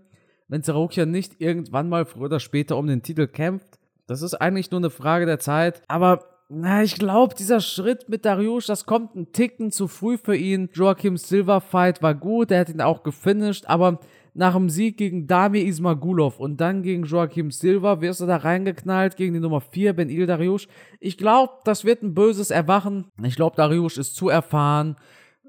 wenn 0.48 0.62
Sarukian 0.62 1.10
nicht 1.10 1.40
irgendwann 1.40 1.88
mal 1.88 2.06
früher 2.06 2.26
oder 2.26 2.40
später 2.40 2.76
um 2.76 2.86
den 2.86 3.02
Titel 3.02 3.26
kämpft. 3.26 3.78
Das 4.06 4.22
ist 4.22 4.34
eigentlich 4.34 4.70
nur 4.70 4.80
eine 4.80 4.90
Frage 4.90 5.26
der 5.26 5.38
Zeit. 5.38 5.82
Aber 5.86 6.24
na, 6.50 6.82
ich 6.82 6.94
glaube, 6.94 7.34
dieser 7.34 7.60
Schritt 7.60 8.08
mit 8.08 8.24
Dariush, 8.24 8.66
das 8.66 8.86
kommt 8.86 9.14
ein 9.14 9.32
Ticken 9.32 9.70
zu 9.70 9.86
früh 9.86 10.16
für 10.16 10.34
ihn. 10.34 10.70
Joachim 10.72 11.18
Silver 11.18 11.60
Fight 11.60 12.02
war 12.02 12.14
gut, 12.14 12.50
er 12.50 12.60
hat 12.60 12.70
ihn 12.70 12.80
auch 12.80 13.02
gefinisht, 13.02 13.66
aber 13.66 14.00
nach 14.32 14.54
dem 14.54 14.70
Sieg 14.70 14.96
gegen 14.96 15.26
Dami 15.26 15.60
Ismagulov 15.60 16.38
und 16.38 16.58
dann 16.58 16.82
gegen 16.82 17.04
Joachim 17.04 17.50
Silva 17.50 18.00
wirst 18.00 18.20
du 18.20 18.26
da 18.26 18.36
reingeknallt 18.36 19.16
gegen 19.16 19.34
die 19.34 19.40
Nummer 19.40 19.60
4, 19.60 19.92
Ben 19.94 20.08
Il 20.08 20.26
Dariush. 20.26 20.68
Ich 21.00 21.18
glaube, 21.18 21.52
das 21.64 21.84
wird 21.84 22.02
ein 22.02 22.14
böses 22.14 22.50
Erwachen. 22.50 23.10
Ich 23.22 23.36
glaube, 23.36 23.56
Dariush 23.56 23.98
ist 23.98 24.16
zu 24.16 24.28
erfahren, 24.28 24.96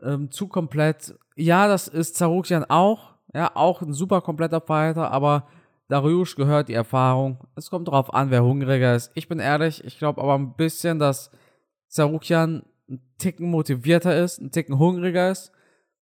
ähm, 0.02 0.32
zu 0.32 0.48
komplett. 0.48 1.16
Ja, 1.36 1.68
das 1.68 1.88
ist 1.88 2.18
Zarukian 2.18 2.66
auch. 2.66 3.14
Ja, 3.34 3.52
auch 3.54 3.82
ein 3.82 3.94
super 3.94 4.22
kompletter 4.22 4.60
Fighter, 4.60 5.12
aber 5.12 5.48
Dariush 5.90 6.36
gehört 6.36 6.70
die 6.70 6.74
Erfahrung. 6.74 7.40
Es 7.56 7.70
kommt 7.70 7.88
darauf 7.88 8.14
an, 8.14 8.30
wer 8.30 8.44
hungriger 8.44 8.96
ist. 8.96 9.12
Ich 9.16 9.28
bin 9.28 9.40
ehrlich, 9.40 9.84
ich 9.84 9.98
glaube 9.98 10.22
aber 10.22 10.36
ein 10.36 10.54
bisschen, 10.54 11.00
dass 11.00 11.32
Zarukian 11.88 12.64
ein 12.88 13.02
Ticken 13.18 13.50
motivierter 13.50 14.16
ist, 14.24 14.40
ein 14.40 14.52
Ticken 14.52 14.78
hungriger 14.78 15.32
ist. 15.32 15.52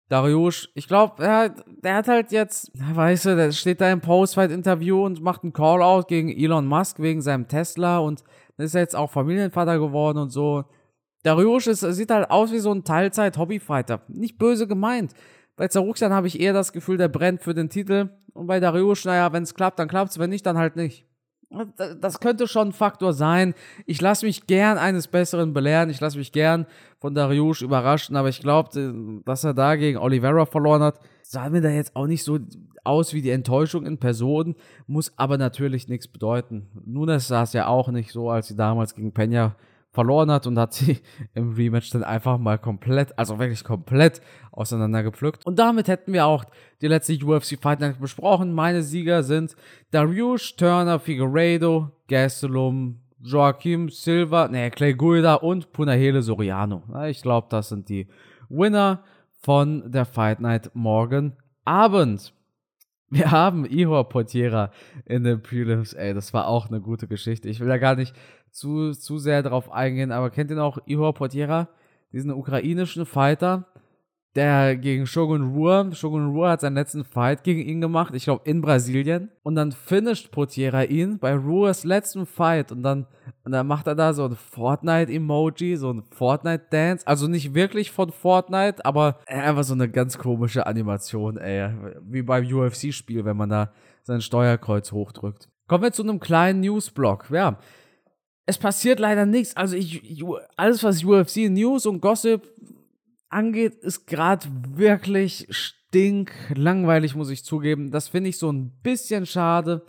Dariush, 0.09 0.69
ich 0.75 0.89
glaube, 0.89 1.23
er, 1.23 1.55
der 1.67 1.95
hat 1.95 2.09
halt 2.09 2.33
jetzt, 2.33 2.69
weißt 2.73 3.27
du, 3.27 3.35
der 3.37 3.53
steht 3.53 3.79
da 3.79 3.89
im 3.89 4.01
Postfight-Interview 4.01 5.05
und 5.05 5.21
macht 5.21 5.43
einen 5.43 5.53
Call-Out 5.53 6.09
gegen 6.09 6.29
Elon 6.29 6.67
Musk 6.67 6.99
wegen 6.99 7.21
seinem 7.21 7.47
Tesla 7.47 7.99
und 7.99 8.25
ist 8.57 8.75
jetzt 8.75 8.95
auch 8.95 9.09
Familienvater 9.09 9.79
geworden 9.79 10.17
und 10.17 10.29
so. 10.31 10.65
Dariush 11.23 11.67
ist, 11.67 11.79
sieht 11.79 12.11
halt 12.11 12.29
aus 12.29 12.51
wie 12.51 12.59
so 12.59 12.73
ein 12.73 12.83
Teilzeit-Hobbyfighter. 12.83 14.01
Nicht 14.09 14.37
böse 14.37 14.67
gemeint. 14.67 15.13
Bei 15.61 15.67
Zarukian 15.67 16.11
habe 16.11 16.25
ich 16.25 16.39
eher 16.39 16.53
das 16.53 16.73
Gefühl, 16.73 16.97
der 16.97 17.07
brennt 17.07 17.43
für 17.43 17.53
den 17.53 17.69
Titel. 17.69 18.09
Und 18.33 18.47
bei 18.47 18.59
Dariush, 18.59 19.05
naja, 19.05 19.31
wenn 19.31 19.43
es 19.43 19.53
klappt, 19.53 19.77
dann 19.77 19.87
klappt 19.87 20.09
es, 20.09 20.17
wenn 20.17 20.31
nicht, 20.31 20.43
dann 20.43 20.57
halt 20.57 20.75
nicht. 20.75 21.05
Das 21.99 22.19
könnte 22.19 22.47
schon 22.47 22.69
ein 22.69 22.73
Faktor 22.73 23.13
sein. 23.13 23.53
Ich 23.85 24.01
lasse 24.01 24.25
mich 24.25 24.47
gern 24.47 24.79
eines 24.79 25.07
Besseren 25.07 25.53
belehren. 25.53 25.91
Ich 25.91 25.99
lasse 25.99 26.17
mich 26.17 26.31
gern 26.31 26.65
von 26.97 27.13
Dariush 27.13 27.61
überraschen. 27.61 28.15
Aber 28.15 28.29
ich 28.29 28.39
glaube, 28.39 29.21
dass 29.23 29.43
er 29.43 29.53
da 29.53 29.75
gegen 29.75 29.99
Oliveira 29.99 30.47
verloren 30.47 30.81
hat, 30.81 30.99
sah 31.21 31.47
mir 31.51 31.61
da 31.61 31.69
jetzt 31.69 31.95
auch 31.95 32.07
nicht 32.07 32.23
so 32.23 32.39
aus 32.83 33.13
wie 33.13 33.21
die 33.21 33.29
Enttäuschung 33.29 33.85
in 33.85 33.99
Person. 33.99 34.55
Muss 34.87 35.15
aber 35.15 35.37
natürlich 35.37 35.87
nichts 35.87 36.07
bedeuten. 36.07 36.71
Nunes 36.87 37.27
sah 37.27 37.43
es 37.43 37.53
ja 37.53 37.67
auch 37.67 37.89
nicht 37.89 38.11
so, 38.11 38.31
als 38.31 38.47
sie 38.47 38.55
damals 38.55 38.95
gegen 38.95 39.11
Peña 39.11 39.51
verloren 39.91 40.31
hat 40.31 40.47
und 40.47 40.57
hat 40.57 40.73
sie 40.73 40.99
im 41.33 41.53
Rematch 41.53 41.89
dann 41.91 42.03
einfach 42.03 42.37
mal 42.37 42.57
komplett, 42.57 43.17
also 43.17 43.39
wirklich 43.39 43.63
komplett 43.63 44.21
auseinandergepflückt. 44.51 45.45
Und 45.45 45.59
damit 45.59 45.87
hätten 45.87 46.13
wir 46.13 46.25
auch 46.25 46.45
die 46.81 46.87
letzte 46.87 47.13
UFC 47.13 47.59
Fight 47.61 47.79
Night 47.79 47.99
besprochen. 47.99 48.53
Meine 48.53 48.83
Sieger 48.83 49.23
sind 49.23 49.55
Darius, 49.91 50.55
Turner, 50.55 50.99
Figueiredo, 50.99 51.91
Gastelum, 52.07 53.01
Joaquim 53.23 53.89
Silva, 53.89 54.47
ne, 54.47 54.71
Clay 54.71 54.93
Guida 54.93 55.35
und 55.35 55.71
Punahele 55.71 56.21
Soriano. 56.21 56.83
Ich 57.07 57.21
glaube, 57.21 57.47
das 57.49 57.69
sind 57.69 57.87
die 57.89 58.07
Winner 58.49 59.03
von 59.41 59.91
der 59.91 60.05
Fight 60.05 60.39
Night 60.39 60.71
morgen 60.73 61.33
Abend. 61.63 62.33
Wir 63.09 63.29
haben 63.29 63.65
Ihor 63.65 64.07
Portiera 64.07 64.71
in 65.05 65.25
den 65.25 65.41
Prelims. 65.41 65.93
Ey, 65.93 66.13
das 66.13 66.33
war 66.33 66.47
auch 66.47 66.69
eine 66.69 66.79
gute 66.79 67.07
Geschichte. 67.07 67.49
Ich 67.49 67.59
will 67.59 67.67
da 67.67 67.77
gar 67.77 67.95
nicht 67.95 68.15
zu, 68.51 68.91
zu 68.91 69.17
sehr 69.17 69.43
darauf 69.43 69.71
eingehen, 69.71 70.11
aber 70.11 70.29
kennt 70.29 70.51
ihr 70.51 70.57
noch 70.57 70.79
Ihor 70.85 71.13
Portiera? 71.13 71.69
Diesen 72.11 72.31
ukrainischen 72.31 73.05
Fighter, 73.05 73.65
der 74.35 74.77
gegen 74.77 75.05
Shogun 75.05 75.53
Rua, 75.53 75.91
Shogun 75.93 76.31
Rua 76.31 76.51
hat 76.51 76.61
seinen 76.61 76.75
letzten 76.75 77.03
Fight 77.03 77.43
gegen 77.43 77.61
ihn 77.61 77.81
gemacht, 77.81 78.13
ich 78.13 78.25
glaube 78.25 78.49
in 78.49 78.61
Brasilien. 78.61 79.29
Und 79.43 79.55
dann 79.55 79.71
finisht 79.71 80.31
Potiera 80.31 80.83
ihn 80.83 81.19
bei 81.19 81.35
Ruas 81.35 81.83
letzten 81.83 82.25
Fight 82.25 82.71
und 82.71 82.83
dann, 82.83 83.07
und 83.43 83.51
dann 83.51 83.67
macht 83.67 83.87
er 83.87 83.95
da 83.95 84.13
so 84.13 84.25
ein 84.25 84.35
Fortnite-Emoji, 84.35 85.75
so 85.75 85.91
ein 85.91 86.03
Fortnite-Dance. 86.03 87.05
Also 87.05 87.27
nicht 87.27 87.53
wirklich 87.53 87.91
von 87.91 88.11
Fortnite, 88.11 88.85
aber 88.85 89.19
einfach 89.27 89.63
so 89.63 89.73
eine 89.73 89.89
ganz 89.89 90.17
komische 90.17 90.65
Animation, 90.65 91.37
ey. 91.37 91.69
Wie 92.01 92.21
beim 92.21 92.45
UFC-Spiel, 92.45 93.25
wenn 93.25 93.37
man 93.37 93.49
da 93.49 93.73
sein 94.03 94.21
Steuerkreuz 94.21 94.91
hochdrückt. 94.93 95.49
Kommen 95.67 95.83
wir 95.83 95.91
zu 95.91 96.03
einem 96.03 96.19
kleinen 96.19 96.61
Newsblock. 96.61 97.29
Ja, 97.31 97.57
es 98.45 98.57
passiert 98.57 98.99
leider 98.99 99.25
nichts. 99.25 99.55
Also 99.55 99.75
ich, 99.75 100.23
alles 100.57 100.83
was 100.83 101.03
UFC 101.03 101.49
News 101.49 101.85
und 101.85 102.01
Gossip 102.01 102.49
angeht, 103.29 103.75
ist 103.75 104.07
gerade 104.07 104.47
wirklich 104.75 105.47
stink 105.49 106.31
langweilig, 106.55 107.15
muss 107.15 107.29
ich 107.29 107.43
zugeben. 107.43 107.91
Das 107.91 108.07
finde 108.07 108.29
ich 108.29 108.37
so 108.37 108.51
ein 108.51 108.71
bisschen 108.81 109.25
schade. 109.25 109.83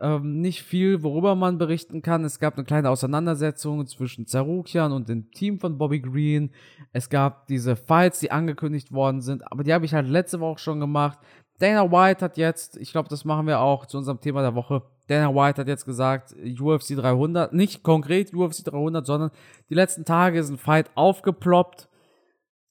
Ähm, 0.00 0.40
nicht 0.40 0.64
viel, 0.64 1.04
worüber 1.04 1.36
man 1.36 1.58
berichten 1.58 2.02
kann. 2.02 2.24
Es 2.24 2.40
gab 2.40 2.56
eine 2.56 2.64
kleine 2.64 2.90
Auseinandersetzung 2.90 3.86
zwischen 3.86 4.26
Zarukian 4.26 4.90
und 4.90 5.08
dem 5.08 5.30
Team 5.30 5.60
von 5.60 5.78
Bobby 5.78 6.00
Green. 6.00 6.50
Es 6.92 7.08
gab 7.08 7.46
diese 7.46 7.76
Fights, 7.76 8.18
die 8.18 8.32
angekündigt 8.32 8.90
worden 8.90 9.20
sind, 9.20 9.50
aber 9.50 9.62
die 9.62 9.72
habe 9.72 9.84
ich 9.84 9.94
halt 9.94 10.08
letzte 10.08 10.40
Woche 10.40 10.58
schon 10.58 10.80
gemacht. 10.80 11.20
Dana 11.60 11.92
White 11.92 12.24
hat 12.24 12.36
jetzt, 12.36 12.76
ich 12.78 12.90
glaube, 12.90 13.08
das 13.08 13.24
machen 13.24 13.46
wir 13.46 13.60
auch 13.60 13.86
zu 13.86 13.96
unserem 13.96 14.20
Thema 14.20 14.42
der 14.42 14.56
Woche. 14.56 14.82
Dana 15.12 15.34
White 15.34 15.60
hat 15.60 15.68
jetzt 15.68 15.84
gesagt, 15.84 16.34
UFC 16.34 16.96
300, 16.96 17.52
nicht 17.52 17.82
konkret 17.82 18.32
UFC 18.34 18.64
300, 18.64 19.04
sondern 19.04 19.30
die 19.68 19.74
letzten 19.74 20.04
Tage 20.04 20.38
ist 20.38 20.48
ein 20.48 20.58
Fight 20.58 20.90
aufgeploppt 20.94 21.88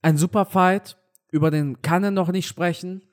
ein 0.01 0.17
Superfight, 0.17 0.97
über 1.31 1.51
den 1.51 1.81
kann 1.81 2.03
er 2.03 2.11
noch 2.11 2.31
nicht 2.31 2.47
sprechen. 2.47 3.03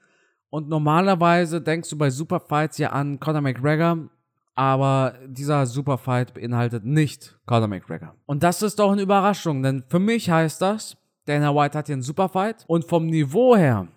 Und 0.50 0.68
normalerweise 0.68 1.60
denkst 1.60 1.90
du 1.90 1.98
bei 1.98 2.10
Superfights 2.10 2.78
ja 2.78 2.90
an 2.90 3.20
Conor 3.20 3.42
McGregor, 3.42 4.08
aber 4.54 5.14
dieser 5.26 5.66
Superfight 5.66 6.34
beinhaltet 6.34 6.84
nicht 6.84 7.38
Conor 7.46 7.68
McGregor. 7.68 8.14
Und 8.26 8.42
das 8.42 8.62
ist 8.62 8.78
doch 8.78 8.90
eine 8.90 9.02
Überraschung, 9.02 9.62
denn 9.62 9.84
für 9.88 9.98
mich 9.98 10.30
heißt 10.30 10.62
das, 10.62 10.96
Dana 11.26 11.54
White 11.54 11.76
hat 11.76 11.86
hier 11.86 11.94
einen 11.94 12.02
Superfight 12.02 12.64
und 12.66 12.86
vom 12.86 13.06
Niveau 13.06 13.54
her, 13.54 13.88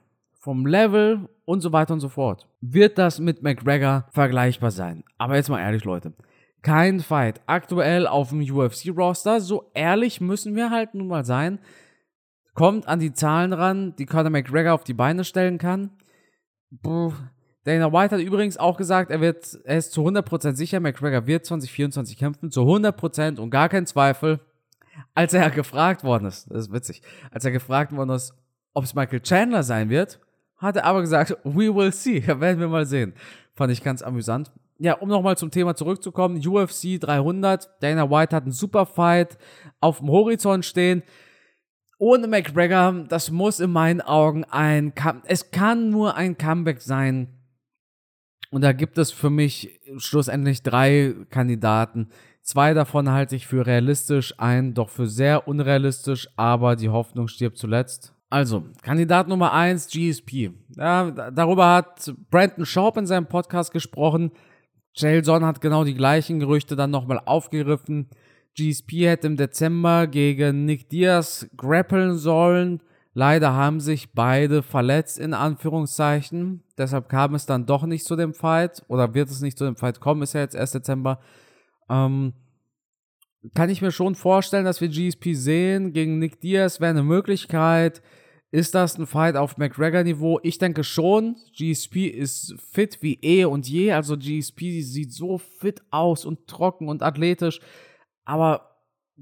vom 0.42 0.66
Level 0.66 1.30
und 1.46 1.62
so 1.62 1.72
weiter 1.72 1.94
und 1.94 2.02
so 2.02 2.10
fort, 2.10 2.48
wird 2.60 2.98
das 2.98 3.20
mit 3.20 3.42
McGregor 3.42 4.06
vergleichbar 4.12 4.72
sein. 4.72 5.06
Aber 5.18 5.38
jetzt 5.38 5.50
mal 5.50 5.62
ehrlich, 5.62 5.86
Leute. 5.86 6.14
Kein 6.62 7.00
Fight 7.00 7.42
aktuell 7.48 8.06
auf 8.06 8.30
dem 8.30 8.42
UFC-Roster. 8.42 9.40
So 9.40 9.72
ehrlich 9.74 10.20
müssen 10.22 10.56
wir 10.56 10.70
halt 10.70 10.94
nun 10.94 11.08
mal 11.08 11.24
sein 11.24 11.60
kommt 12.54 12.88
an 12.88 13.00
die 13.00 13.14
Zahlen 13.14 13.54
ran, 13.54 13.96
die 13.98 14.06
Conor 14.06 14.30
McGregor 14.30 14.74
auf 14.74 14.84
die 14.84 14.94
Beine 14.94 15.24
stellen 15.24 15.58
kann. 15.58 15.92
Puh. 16.82 17.14
Dana 17.64 17.94
White 17.94 18.16
hat 18.16 18.22
übrigens 18.22 18.58
auch 18.58 18.76
gesagt, 18.76 19.12
er 19.12 19.22
wird, 19.22 19.60
er 19.66 19.78
ist 19.78 19.92
zu 19.92 20.02
100% 20.02 20.56
sicher, 20.56 20.80
McGregor 20.80 21.28
wird 21.28 21.46
2024 21.46 22.18
kämpfen, 22.18 22.50
zu 22.50 22.62
100% 22.62 23.40
und 23.40 23.52
gar 23.52 23.70
kein 23.70 23.86
Zweifel. 23.86 24.40
Als 25.14 25.34
er 25.34 25.50
gefragt 25.52 26.04
worden 26.04 26.26
ist, 26.26 26.50
das 26.50 26.68
ist 26.68 26.74
witzig, 26.74 27.02
als 27.30 27.46
er 27.46 27.52
gefragt 27.52 27.96
worden 27.96 28.10
ist, 28.10 28.34
ob 28.74 28.84
es 28.84 28.96
Michael 28.96 29.22
Chandler 29.22 29.64
sein 29.64 29.90
wird, 29.90 30.20
hat 30.62 30.78
er 30.78 30.86
aber 30.86 31.02
gesagt, 31.02 31.38
we 31.44 31.74
will 31.74 31.92
see, 31.92 32.26
werden 32.26 32.60
wir 32.60 32.68
mal 32.68 32.86
sehen. 32.86 33.14
Fand 33.54 33.72
ich 33.72 33.84
ganz 33.84 34.02
amüsant. 34.02 34.52
Ja, 34.78 34.94
um 34.94 35.10
nochmal 35.10 35.38
zum 35.38 35.52
Thema 35.52 35.76
zurückzukommen, 35.76 36.42
UFC 36.46 37.00
300, 37.00 37.70
Dana 37.82 38.10
White 38.10 38.36
hat 38.36 38.44
einen 38.44 38.52
super 38.52 38.86
Fight 38.86 39.38
auf 39.80 40.00
dem 40.00 40.10
Horizont 40.10 40.66
stehen 40.66 41.04
ohne 42.02 42.26
McGregor, 42.26 43.06
das 43.08 43.30
muss 43.30 43.60
in 43.60 43.72
meinen 43.72 44.02
Augen 44.02 44.44
ein, 44.46 44.92
es 45.26 45.52
kann 45.52 45.92
nur 45.92 46.16
ein 46.16 46.36
Comeback 46.36 46.82
sein. 46.82 47.28
Und 48.50 48.62
da 48.64 48.74
gibt 48.74 48.98
es 48.98 49.12
für 49.12 49.30
mich 49.30 49.80
schlussendlich 49.98 50.64
drei 50.64 51.14
Kandidaten. 51.30 52.10
Zwei 52.42 52.74
davon 52.74 53.12
halte 53.12 53.36
ich 53.36 53.46
für 53.46 53.68
realistisch, 53.68 54.34
einen 54.40 54.74
doch 54.74 54.90
für 54.90 55.06
sehr 55.06 55.48
unrealistisch, 55.48 56.28
aber 56.38 56.76
die 56.76 56.90
Hoffnung 56.90 57.28
stirbt 57.28 57.60
zuletzt. 57.60 58.16
Also, 58.32 58.64
Kandidat 58.82 59.28
Nummer 59.28 59.52
eins 59.52 59.88
GSP. 59.88 60.52
Ja, 60.78 61.12
darüber 61.12 61.76
hat 61.76 62.14
Brandon 62.30 62.66
Schaub 62.66 62.96
in 62.96 63.06
seinem 63.06 63.28
Podcast 63.28 63.74
gesprochen. 63.74 64.32
Jailson 64.94 65.44
hat 65.44 65.60
genau 65.60 65.84
die 65.84 65.96
gleichen 65.96 66.40
Gerüchte 66.40 66.78
dann 66.78 66.92
nochmal 66.92 67.20
aufgegriffen. 67.26 68.10
GSP 68.58 69.08
hätte 69.08 69.28
im 69.28 69.36
Dezember 69.36 70.08
gegen 70.08 70.64
Nick 70.64 70.90
Diaz 70.90 71.46
grappeln 71.58 72.16
sollen. 72.16 72.82
Leider 73.14 73.52
haben 73.54 73.82
sich 73.82 74.14
beide 74.14 74.64
verletzt, 74.64 75.20
in 75.20 75.34
Anführungszeichen. 75.34 76.64
Deshalb 76.78 77.10
kam 77.10 77.36
es 77.36 77.46
dann 77.46 77.66
doch 77.66 77.84
nicht 77.84 78.06
zu 78.06 78.16
dem 78.16 78.34
Fight. 78.34 78.82
Oder 78.88 79.14
wird 79.14 79.30
es 79.30 79.42
nicht 79.42 79.58
zu 79.58 79.66
dem 79.66 79.76
Fight 79.76 80.00
kommen, 80.00 80.22
ist 80.22 80.32
ja 80.32 80.40
jetzt 80.40 80.56
erst 80.56 80.74
Dezember. 80.74 81.20
Ähm, 81.90 82.32
kann 83.54 83.70
ich 83.70 83.82
mir 83.82 83.92
schon 83.92 84.16
vorstellen, 84.16 84.64
dass 84.64 84.80
wir 84.80 84.88
GSP 84.88 85.34
sehen. 85.34 85.92
Gegen 85.92 86.18
Nick 86.18 86.40
Diaz 86.40 86.80
wäre 86.80 86.92
eine 86.92 87.04
Möglichkeit. 87.04 88.02
Ist 88.52 88.76
das 88.76 88.98
ein 88.98 89.08
Fight 89.08 89.38
auf 89.38 89.58
McGregor-Niveau? 89.58 90.40
Ich 90.44 90.58
denke 90.58 90.84
schon. 90.84 91.38
GSP 91.56 92.08
ist 92.08 92.56
fit 92.72 92.98
wie 93.02 93.18
eh 93.22 93.46
und 93.46 93.68
je. 93.68 93.94
Also 93.94 94.18
GSP 94.18 94.82
sieht 94.82 95.14
so 95.14 95.38
fit 95.38 95.82
aus 95.90 96.26
und 96.26 96.48
trocken 96.48 96.90
und 96.90 97.02
athletisch. 97.02 97.62
Aber 98.26 98.72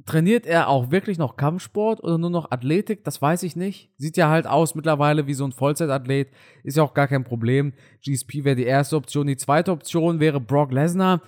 trainiert 0.05 0.47
er 0.47 0.67
auch 0.67 0.89
wirklich 0.89 1.19
noch 1.19 1.35
Kampfsport 1.35 2.03
oder 2.03 2.17
nur 2.17 2.31
noch 2.31 2.49
Athletik? 2.49 3.03
Das 3.03 3.21
weiß 3.21 3.43
ich 3.43 3.55
nicht. 3.55 3.91
Sieht 3.97 4.17
ja 4.17 4.29
halt 4.29 4.47
aus 4.47 4.73
mittlerweile 4.73 5.27
wie 5.27 5.35
so 5.35 5.45
ein 5.45 5.51
Vollzeitathlet. 5.51 6.31
Ist 6.63 6.77
ja 6.77 6.83
auch 6.83 6.95
gar 6.95 7.07
kein 7.07 7.23
Problem. 7.23 7.73
GSP 8.03 8.43
wäre 8.43 8.55
die 8.55 8.63
erste 8.63 8.95
Option. 8.95 9.27
Die 9.27 9.37
zweite 9.37 9.71
Option 9.71 10.19
wäre 10.19 10.41
Brock 10.41 10.71
Lesnar. 10.71 11.21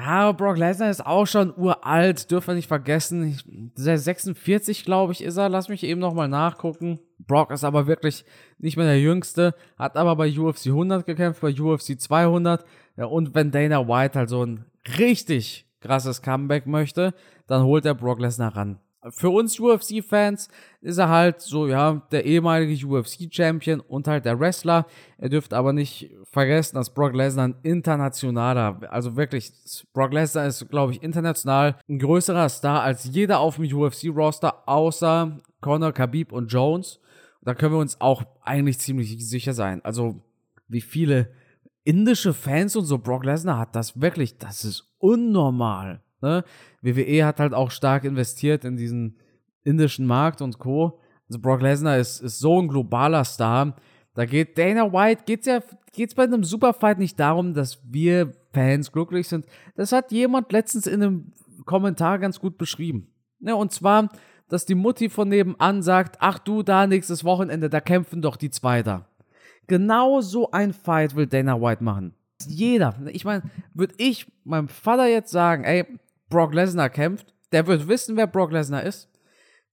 Ja, 0.00 0.30
Brock 0.30 0.58
Lesnar 0.58 0.90
ist 0.90 1.04
auch 1.04 1.26
schon 1.26 1.52
uralt, 1.56 2.30
dürfen 2.30 2.48
wir 2.48 2.54
nicht 2.54 2.68
vergessen. 2.68 3.72
46, 3.74 4.84
glaube 4.84 5.12
ich, 5.12 5.24
ist 5.24 5.36
er. 5.36 5.48
Lass 5.48 5.68
mich 5.68 5.82
eben 5.82 6.00
nochmal 6.00 6.28
nachgucken. 6.28 7.00
Brock 7.18 7.50
ist 7.50 7.64
aber 7.64 7.88
wirklich 7.88 8.24
nicht 8.58 8.76
mehr 8.76 8.86
der 8.86 9.00
Jüngste, 9.00 9.54
hat 9.76 9.96
aber 9.96 10.14
bei 10.14 10.30
UFC 10.30 10.66
100 10.66 11.04
gekämpft, 11.04 11.40
bei 11.40 11.52
UFC 11.52 12.00
200. 12.00 12.64
Ja, 12.96 13.06
und 13.06 13.34
wenn 13.34 13.50
Dana 13.50 13.88
White 13.88 14.18
halt 14.18 14.28
so 14.28 14.44
ein 14.44 14.66
richtig 14.98 15.66
krasses 15.80 16.22
Comeback 16.22 16.66
möchte, 16.66 17.12
dann 17.48 17.64
holt 17.64 17.84
er 17.84 17.94
Brock 17.94 18.20
Lesnar 18.20 18.54
ran. 18.54 18.78
Für 19.10 19.30
uns 19.30 19.60
UFC-Fans 19.60 20.48
ist 20.80 20.98
er 20.98 21.08
halt 21.08 21.40
so, 21.40 21.68
ja, 21.68 22.02
der 22.10 22.24
ehemalige 22.24 22.84
UFC-Champion 22.84 23.78
und 23.78 24.08
halt 24.08 24.24
der 24.24 24.40
Wrestler. 24.40 24.86
Er 25.18 25.28
dürft 25.28 25.54
aber 25.54 25.72
nicht 25.72 26.10
vergessen, 26.24 26.74
dass 26.74 26.92
Brock 26.92 27.14
Lesnar 27.14 27.48
ein 27.48 27.56
internationaler, 27.62 28.80
also 28.90 29.16
wirklich, 29.16 29.52
Brock 29.92 30.12
Lesnar 30.12 30.46
ist, 30.46 30.68
glaube 30.68 30.92
ich, 30.92 31.02
international 31.02 31.78
ein 31.88 32.00
größerer 32.00 32.48
Star 32.48 32.82
als 32.82 33.04
jeder 33.04 33.38
auf 33.38 33.56
dem 33.56 33.72
UFC-Roster, 33.72 34.68
außer 34.68 35.38
Conor, 35.60 35.92
Khabib 35.92 36.32
und 36.32 36.52
Jones. 36.52 37.00
da 37.42 37.54
können 37.54 37.74
wir 37.74 37.80
uns 37.80 38.00
auch 38.00 38.24
eigentlich 38.42 38.80
ziemlich 38.80 39.24
sicher 39.24 39.52
sein. 39.52 39.80
Also, 39.84 40.22
wie 40.66 40.80
viele 40.80 41.30
indische 41.84 42.34
Fans 42.34 42.74
und 42.76 42.84
so 42.84 42.98
Brock 42.98 43.24
Lesnar 43.24 43.58
hat, 43.58 43.76
das 43.76 44.00
wirklich, 44.00 44.38
das 44.38 44.64
ist 44.64 44.92
unnormal. 44.98 46.02
Ne? 46.20 46.44
WWE 46.82 47.24
hat 47.24 47.40
halt 47.40 47.54
auch 47.54 47.70
stark 47.70 48.04
investiert 48.04 48.64
in 48.64 48.76
diesen 48.76 49.18
indischen 49.64 50.06
Markt 50.06 50.40
und 50.40 50.58
Co. 50.58 51.00
Also 51.28 51.40
Brock 51.40 51.62
Lesnar 51.62 51.98
ist, 51.98 52.20
ist 52.20 52.38
so 52.38 52.60
ein 52.60 52.68
globaler 52.68 53.24
Star. 53.24 53.76
Da 54.14 54.24
geht 54.24 54.58
Dana 54.58 54.92
White, 54.92 55.24
geht's 55.26 55.46
ja, 55.46 55.60
geht's 55.92 56.14
bei 56.14 56.24
einem 56.24 56.42
Superfight 56.42 56.98
nicht 56.98 57.20
darum, 57.20 57.54
dass 57.54 57.80
wir 57.84 58.32
Fans 58.52 58.90
glücklich 58.90 59.28
sind. 59.28 59.46
Das 59.76 59.92
hat 59.92 60.10
jemand 60.10 60.50
letztens 60.52 60.86
in 60.86 61.02
einem 61.02 61.32
Kommentar 61.66 62.18
ganz 62.18 62.40
gut 62.40 62.58
beschrieben. 62.58 63.08
Ja, 63.40 63.54
und 63.54 63.72
zwar, 63.72 64.08
dass 64.48 64.66
die 64.66 64.74
Mutti 64.74 65.08
von 65.10 65.28
nebenan 65.28 65.82
sagt, 65.82 66.16
ach 66.20 66.38
du, 66.38 66.62
da 66.62 66.86
nächstes 66.86 67.24
Wochenende, 67.24 67.68
da 67.68 67.80
kämpfen 67.80 68.22
doch 68.22 68.36
die 68.36 68.50
zwei 68.50 68.82
da. 68.82 69.06
Genau 69.66 70.20
so 70.22 70.50
ein 70.50 70.72
Fight 70.72 71.14
will 71.14 71.26
Dana 71.26 71.60
White 71.60 71.84
machen. 71.84 72.14
Jeder, 72.46 72.96
ich 73.12 73.24
meine, 73.24 73.42
würde 73.74 73.94
ich 73.98 74.26
meinem 74.44 74.68
Vater 74.68 75.06
jetzt 75.06 75.30
sagen, 75.30 75.64
ey, 75.64 75.84
Brock 76.28 76.54
Lesnar 76.54 76.90
kämpft, 76.90 77.34
der 77.52 77.66
wird 77.66 77.88
wissen, 77.88 78.16
wer 78.16 78.26
Brock 78.26 78.52
Lesnar 78.52 78.82
ist, 78.82 79.08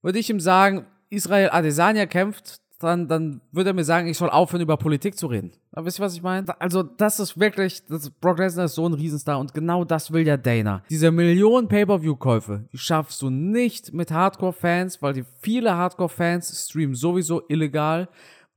würde 0.02 0.18
ich 0.18 0.30
ihm 0.30 0.40
sagen, 0.40 0.86
Israel 1.10 1.50
Adesanya 1.50 2.06
kämpft, 2.06 2.60
dann, 2.78 3.08
dann 3.08 3.40
würde 3.52 3.70
er 3.70 3.74
mir 3.74 3.84
sagen, 3.84 4.06
ich 4.06 4.18
soll 4.18 4.28
aufhören, 4.28 4.60
über 4.60 4.76
Politik 4.76 5.16
zu 5.16 5.28
reden. 5.28 5.52
Aber 5.72 5.86
wisst 5.86 5.98
ihr, 5.98 6.04
was 6.04 6.14
ich 6.14 6.22
meine? 6.22 6.60
Also, 6.60 6.82
das 6.82 7.18
ist 7.20 7.38
wirklich, 7.38 7.84
das, 7.86 8.10
Brock 8.10 8.38
Lesnar 8.38 8.66
ist 8.66 8.74
so 8.74 8.86
ein 8.86 8.92
Riesenstar 8.92 9.38
und 9.38 9.54
genau 9.54 9.84
das 9.84 10.12
will 10.12 10.26
ja 10.26 10.36
Dana. 10.36 10.82
Diese 10.90 11.10
Millionen 11.10 11.68
Pay-Per-View-Käufe, 11.68 12.68
die 12.72 12.78
schaffst 12.78 13.22
du 13.22 13.30
nicht 13.30 13.94
mit 13.94 14.10
Hardcore-Fans, 14.10 15.00
weil 15.00 15.14
die 15.14 15.24
viele 15.40 15.74
Hardcore-Fans 15.74 16.66
streamen 16.68 16.94
sowieso 16.94 17.42
illegal. 17.48 18.08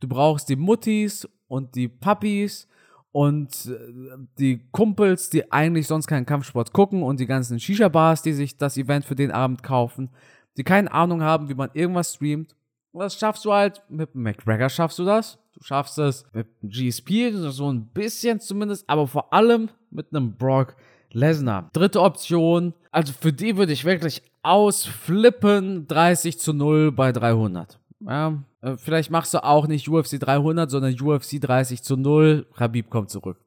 Du 0.02 0.08
brauchst 0.08 0.50
die 0.50 0.56
Muttis 0.56 1.28
und 1.48 1.76
die 1.76 1.88
Puppies 1.88 2.68
und 3.12 3.66
äh, 3.66 4.18
die 4.38 4.70
Kumpels, 4.72 5.30
die 5.30 5.52
eigentlich 5.52 5.88
sonst 5.88 6.08
keinen 6.08 6.26
Kampfsport 6.26 6.74
gucken 6.74 7.04
und 7.04 7.20
die 7.20 7.26
ganzen 7.26 7.60
Shisha-Bars, 7.60 8.22
die 8.22 8.34
sich 8.34 8.58
das 8.58 8.78
Event 8.78 9.06
für 9.06 9.16
den 9.16 9.32
Abend 9.32 9.64
kaufen, 9.64 10.10
die 10.58 10.64
keine 10.64 10.92
Ahnung 10.92 11.22
haben, 11.22 11.50
wie 11.50 11.56
man 11.56 11.70
irgendwas 11.74 12.14
streamt. 12.14 12.56
Und 12.92 13.02
das 13.02 13.18
schaffst 13.18 13.46
du 13.46 13.54
halt 13.54 13.82
mit 13.90 14.16
McGregor 14.16 14.70
schaffst 14.70 15.00
du 15.00 15.06
das. 15.06 15.38
Du 15.54 15.64
schaffst 15.64 15.98
es 15.98 16.26
mit 16.34 16.48
GSP, 16.64 17.32
so 17.34 17.72
ein 17.72 17.88
bisschen 17.88 18.40
zumindest, 18.40 18.90
aber 18.90 19.08
vor 19.08 19.34
allem 19.34 19.70
mit 19.92 20.14
einem 20.14 20.36
Brock 20.36 20.76
Lesnar. 21.12 21.70
Dritte 21.74 22.02
Option, 22.02 22.74
also 22.92 23.14
für 23.14 23.34
die 23.34 23.58
würde 23.58 23.74
ich 23.74 23.86
wirklich 23.86 24.22
ausflippen, 24.44 25.88
30 25.88 26.40
zu 26.40 26.54
0 26.54 26.92
bei 26.92 27.12
300. 27.12 27.80
Ja, 28.02 28.44
äh, 28.62 28.78
vielleicht 28.78 29.12
machst 29.12 29.34
du 29.34 29.44
auch 29.44 29.68
nicht 29.68 29.88
UFC 29.88 30.20
300, 30.20 30.70
sondern 30.70 31.00
UFC 31.00 31.40
30 31.40 31.84
zu 31.84 31.98
0. 31.98 32.48
Habib 32.58 32.90
kommt 32.90 33.10
zurück. 33.10 33.38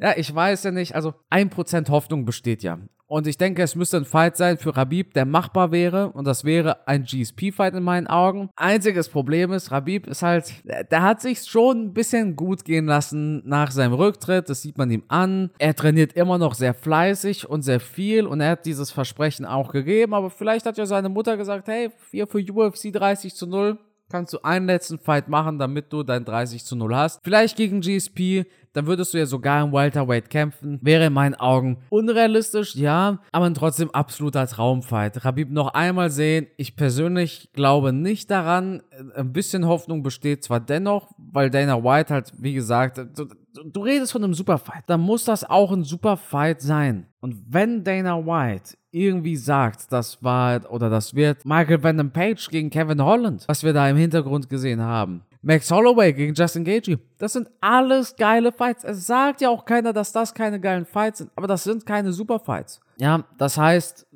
Ja, 0.00 0.14
ich 0.16 0.34
weiß 0.34 0.64
ja 0.64 0.70
nicht. 0.70 0.94
Also 0.94 1.14
1% 1.30 1.88
Hoffnung 1.90 2.24
besteht 2.24 2.62
ja. 2.62 2.78
Und 3.10 3.26
ich 3.26 3.38
denke, 3.38 3.62
es 3.62 3.74
müsste 3.74 3.96
ein 3.96 4.04
Fight 4.04 4.36
sein 4.36 4.58
für 4.58 4.76
Rabib, 4.76 5.14
der 5.14 5.24
machbar 5.24 5.72
wäre. 5.72 6.12
Und 6.12 6.26
das 6.26 6.44
wäre 6.44 6.86
ein 6.86 7.04
GSP-Fight 7.04 7.72
in 7.72 7.82
meinen 7.82 8.06
Augen. 8.06 8.50
Einziges 8.54 9.08
Problem 9.08 9.50
ist, 9.50 9.70
Rabib 9.70 10.06
ist 10.06 10.22
halt, 10.22 10.52
der 10.64 11.02
hat 11.02 11.22
sich 11.22 11.44
schon 11.44 11.86
ein 11.86 11.94
bisschen 11.94 12.36
gut 12.36 12.66
gehen 12.66 12.84
lassen 12.84 13.42
nach 13.48 13.70
seinem 13.70 13.94
Rücktritt. 13.94 14.50
Das 14.50 14.60
sieht 14.60 14.76
man 14.76 14.90
ihm 14.90 15.04
an. 15.08 15.50
Er 15.58 15.74
trainiert 15.74 16.12
immer 16.12 16.36
noch 16.36 16.52
sehr 16.52 16.74
fleißig 16.74 17.48
und 17.48 17.62
sehr 17.62 17.80
viel. 17.80 18.26
Und 18.26 18.42
er 18.42 18.50
hat 18.50 18.66
dieses 18.66 18.90
Versprechen 18.90 19.46
auch 19.46 19.72
gegeben. 19.72 20.12
Aber 20.12 20.28
vielleicht 20.28 20.66
hat 20.66 20.76
ja 20.76 20.84
seine 20.84 21.08
Mutter 21.08 21.38
gesagt, 21.38 21.68
hey, 21.68 21.88
hier 22.10 22.26
für 22.26 22.40
UFC 22.40 22.92
30 22.92 23.34
zu 23.34 23.46
0 23.46 23.78
kannst 24.08 24.32
du 24.32 24.38
einen 24.42 24.66
letzten 24.66 24.98
Fight 24.98 25.28
machen, 25.28 25.58
damit 25.58 25.92
du 25.92 26.02
dein 26.02 26.24
30 26.24 26.64
zu 26.64 26.76
0 26.76 26.94
hast. 26.94 27.20
Vielleicht 27.22 27.56
gegen 27.56 27.80
GSP, 27.80 28.44
dann 28.72 28.86
würdest 28.86 29.14
du 29.14 29.18
ja 29.18 29.26
sogar 29.26 29.64
im 29.64 29.72
Welterweight 29.72 30.30
kämpfen. 30.30 30.78
Wäre 30.82 31.06
in 31.06 31.12
meinen 31.12 31.34
Augen 31.34 31.78
unrealistisch, 31.90 32.74
ja, 32.76 33.20
aber 33.32 33.52
trotzdem 33.54 33.90
absoluter 33.90 34.46
Traumfight. 34.46 35.24
Rabib 35.24 35.50
noch 35.50 35.74
einmal 35.74 36.10
sehen. 36.10 36.46
Ich 36.56 36.76
persönlich 36.76 37.50
glaube 37.52 37.92
nicht 37.92 38.30
daran. 38.30 38.82
Ein 39.14 39.32
bisschen 39.32 39.66
Hoffnung 39.66 40.02
besteht 40.02 40.44
zwar 40.44 40.60
dennoch, 40.60 41.10
weil 41.16 41.50
Dana 41.50 41.82
White 41.82 42.14
halt, 42.14 42.32
wie 42.38 42.54
gesagt, 42.54 43.00
du, 43.54 43.80
redest 43.80 44.12
von 44.12 44.24
einem 44.24 44.34
Superfight. 44.34 44.84
Dann 44.86 45.00
muss 45.00 45.24
das 45.24 45.44
auch 45.44 45.72
ein 45.72 45.84
Superfight 45.84 46.60
sein. 46.60 47.06
Und 47.20 47.36
wenn 47.48 47.84
Dana 47.84 48.24
White 48.24 48.76
irgendwie 48.90 49.36
sagt, 49.36 49.92
das 49.92 50.22
war 50.22 50.70
oder 50.70 50.90
das 50.90 51.14
wird 51.14 51.44
Michael 51.44 51.82
Venom 51.82 52.10
Page 52.10 52.48
gegen 52.48 52.70
Kevin 52.70 53.02
Holland, 53.02 53.44
was 53.46 53.62
wir 53.62 53.72
da 53.72 53.88
im 53.88 53.96
Hintergrund 53.96 54.48
gesehen 54.48 54.80
haben. 54.80 55.22
Max 55.42 55.70
Holloway 55.70 56.12
gegen 56.12 56.34
Justin 56.34 56.64
Gagey. 56.64 56.98
Das 57.18 57.34
sind 57.34 57.48
alles 57.60 58.16
geile 58.16 58.50
Fights. 58.50 58.84
Es 58.84 59.06
sagt 59.06 59.40
ja 59.40 59.50
auch 59.50 59.64
keiner, 59.64 59.92
dass 59.92 60.12
das 60.12 60.34
keine 60.34 60.60
geilen 60.60 60.84
Fights 60.84 61.18
sind, 61.18 61.30
aber 61.36 61.46
das 61.46 61.64
sind 61.64 61.86
keine 61.86 62.12
Superfights. 62.12 62.80
Ja, 62.98 63.24
das 63.38 63.56
heißt, 63.56 64.06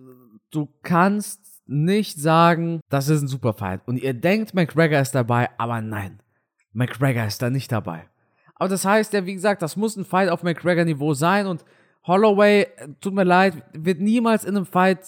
du 0.51 0.69
kannst 0.83 1.41
nicht 1.67 2.19
sagen, 2.19 2.81
das 2.89 3.09
ist 3.09 3.23
ein 3.23 3.29
Superfight. 3.29 3.87
Und 3.87 4.03
ihr 4.03 4.15
denkt, 4.15 4.53
McGregor 4.55 5.01
ist 5.01 5.15
dabei, 5.15 5.49
aber 5.59 5.81
nein, 5.81 6.21
McGregor 6.73 7.25
ist 7.25 7.41
da 7.41 7.51
nicht 7.51 7.71
dabei. 7.71 8.09
Aber 8.63 8.69
das 8.69 8.85
heißt 8.85 9.13
ja, 9.13 9.27
wie 9.27 9.35
gesagt, 9.35 9.61
das 9.61 9.77
muss 9.77 9.97
ein 9.97 10.05
Fight 10.05 10.29
auf 10.29 10.45
McGregor-Niveau 10.45 11.15
sein 11.15 11.49
und 11.49 11.65
Holloway, 12.07 12.69
tut 13.01 13.13
mir 13.13 13.25
leid, 13.25 13.55
wird 13.73 14.01
niemals 14.01 14.45
in 14.45 14.57
einem 14.57 14.67
Fight 14.67 15.01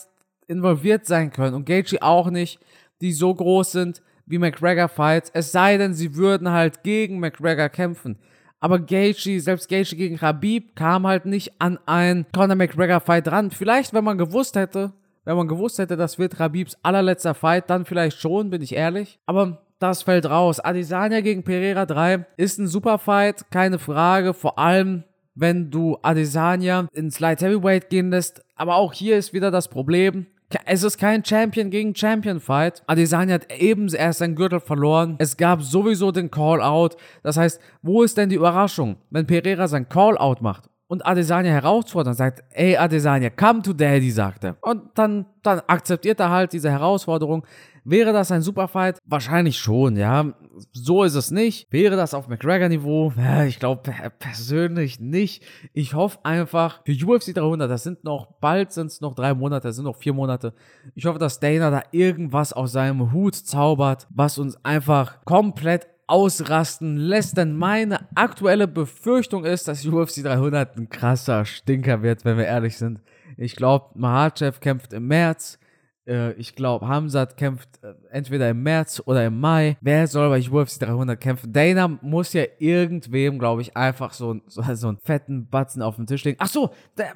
involviert 0.48 1.06
sein 1.06 1.30
können 1.30 1.54
und 1.54 1.64
Gaethje 1.64 2.02
auch 2.02 2.30
nicht, 2.30 2.58
die 3.00 3.12
so 3.12 3.32
groß 3.32 3.70
sind 3.70 4.02
wie 4.26 4.38
McGregor-Fights, 4.38 5.30
es 5.34 5.52
sei 5.52 5.78
denn, 5.78 5.94
sie 5.94 6.16
würden 6.16 6.50
halt 6.50 6.82
gegen 6.82 7.20
McGregor 7.20 7.68
kämpfen. 7.68 8.18
Aber 8.58 8.80
Gaethje, 8.80 9.40
selbst 9.40 9.68
Gaethje 9.68 9.96
gegen 9.96 10.20
Habib 10.20 10.74
kam 10.74 11.06
halt 11.06 11.24
nicht 11.24 11.52
an 11.60 11.78
ein 11.86 12.26
Conor 12.34 12.56
McGregor-Fight 12.56 13.28
ran. 13.28 13.52
Vielleicht, 13.52 13.94
wenn 13.94 14.02
man 14.02 14.18
gewusst 14.18 14.56
hätte, 14.56 14.94
wenn 15.24 15.36
man 15.36 15.46
gewusst 15.46 15.78
hätte, 15.78 15.96
das 15.96 16.18
wird 16.18 16.40
Habibs 16.40 16.76
allerletzter 16.82 17.34
Fight, 17.34 17.70
dann 17.70 17.84
vielleicht 17.84 18.20
schon, 18.20 18.50
bin 18.50 18.62
ich 18.62 18.74
ehrlich. 18.74 19.20
Aber 19.26 19.63
das 19.84 20.02
fällt 20.02 20.24
raus. 20.24 20.60
Adesanya 20.60 21.20
gegen 21.20 21.42
Pereira 21.42 21.84
3 21.84 22.24
ist 22.38 22.58
ein 22.58 22.66
super 22.66 22.98
Fight, 22.98 23.44
keine 23.50 23.78
Frage. 23.78 24.32
Vor 24.32 24.58
allem, 24.58 25.04
wenn 25.34 25.70
du 25.70 25.98
Adesanya 26.00 26.88
ins 26.94 27.20
Light 27.20 27.42
Heavyweight 27.42 27.90
gehen 27.90 28.10
lässt. 28.10 28.42
Aber 28.56 28.76
auch 28.76 28.94
hier 28.94 29.18
ist 29.18 29.34
wieder 29.34 29.50
das 29.50 29.68
Problem. 29.68 30.26
Es 30.64 30.82
ist 30.84 30.96
kein 30.96 31.22
Champion 31.22 31.68
gegen 31.68 31.94
Champion 31.94 32.40
Fight. 32.40 32.82
Adesanya 32.86 33.34
hat 33.34 33.52
eben 33.52 33.92
erst 33.92 34.20
seinen 34.20 34.36
Gürtel 34.36 34.60
verloren. 34.60 35.16
Es 35.18 35.36
gab 35.36 35.62
sowieso 35.62 36.12
den 36.12 36.30
Call-Out. 36.30 36.96
Das 37.22 37.36
heißt, 37.36 37.60
wo 37.82 38.02
ist 38.02 38.16
denn 38.16 38.30
die 38.30 38.36
Überraschung, 38.36 38.96
wenn 39.10 39.26
Pereira 39.26 39.68
sein 39.68 39.88
Call-Out 39.88 40.40
macht 40.40 40.70
und 40.86 41.04
Adesanya 41.04 41.50
herausfordert 41.50 42.12
und 42.12 42.16
sagt, 42.16 42.44
ey 42.52 42.76
Adesanya, 42.78 43.28
come 43.28 43.60
to 43.60 43.74
daddy, 43.74 44.10
sagt 44.10 44.44
er. 44.44 44.56
Und 44.62 44.82
dann, 44.94 45.26
dann 45.42 45.60
akzeptiert 45.66 46.20
er 46.20 46.30
halt 46.30 46.54
diese 46.54 46.70
Herausforderung. 46.70 47.44
Wäre 47.84 48.12
das 48.14 48.32
ein 48.32 48.40
Superfight? 48.40 48.98
Wahrscheinlich 49.04 49.58
schon, 49.58 49.96
ja. 49.96 50.32
So 50.72 51.02
ist 51.02 51.14
es 51.14 51.30
nicht. 51.30 51.70
Wäre 51.70 51.96
das 51.96 52.14
auf 52.14 52.28
McGregor-Niveau? 52.28 53.12
Ja, 53.16 53.44
ich 53.44 53.58
glaube 53.58 53.92
persönlich 54.18 55.00
nicht. 55.00 55.44
Ich 55.72 55.92
hoffe 55.94 56.18
einfach 56.22 56.80
für 56.86 56.92
UFC 56.92 57.34
300, 57.34 57.70
das 57.70 57.82
sind 57.82 58.02
noch, 58.02 58.38
bald 58.40 58.72
sind 58.72 58.86
es 58.86 59.00
noch 59.00 59.14
drei 59.14 59.34
Monate, 59.34 59.68
das 59.68 59.76
sind 59.76 59.84
noch 59.84 59.96
vier 59.96 60.14
Monate. 60.14 60.54
Ich 60.94 61.04
hoffe, 61.04 61.18
dass 61.18 61.40
Dana 61.40 61.70
da 61.70 61.82
irgendwas 61.92 62.52
aus 62.54 62.72
seinem 62.72 63.12
Hut 63.12 63.34
zaubert, 63.34 64.06
was 64.10 64.38
uns 64.38 64.56
einfach 64.64 65.24
komplett 65.24 65.86
ausrasten 66.06 66.96
lässt, 66.96 67.36
denn 67.36 67.56
meine 67.56 68.08
aktuelle 68.14 68.68
Befürchtung 68.68 69.44
ist, 69.44 69.68
dass 69.68 69.86
UFC 69.86 70.22
300 70.22 70.76
ein 70.76 70.88
krasser 70.88 71.44
Stinker 71.44 72.02
wird, 72.02 72.24
wenn 72.24 72.36
wir 72.36 72.46
ehrlich 72.46 72.76
sind. 72.76 73.00
Ich 73.36 73.56
glaube, 73.56 73.86
Mahachev 73.94 74.60
kämpft 74.60 74.92
im 74.92 75.06
März. 75.06 75.58
Äh, 76.06 76.32
ich 76.34 76.54
glaube, 76.54 76.88
Hamzat 76.88 77.36
kämpft 77.36 77.68
äh, 77.82 77.94
entweder 78.10 78.50
im 78.50 78.62
März 78.62 79.02
oder 79.04 79.26
im 79.26 79.40
Mai. 79.40 79.76
Wer 79.80 80.06
soll 80.06 80.28
bei 80.28 80.40
UFC 80.40 80.80
300 80.80 81.20
kämpfen? 81.20 81.52
Dana 81.52 81.88
muss 81.88 82.32
ja 82.32 82.44
irgendwem, 82.58 83.38
glaube 83.38 83.62
ich, 83.62 83.76
einfach 83.76 84.12
so, 84.12 84.40
so, 84.46 84.62
so 84.74 84.88
einen 84.88 84.98
fetten 84.98 85.48
Batzen 85.48 85.82
auf 85.82 85.96
den 85.96 86.06
Tisch 86.06 86.24
legen. 86.24 86.38
Ach 86.40 86.48
so, 86.48 86.70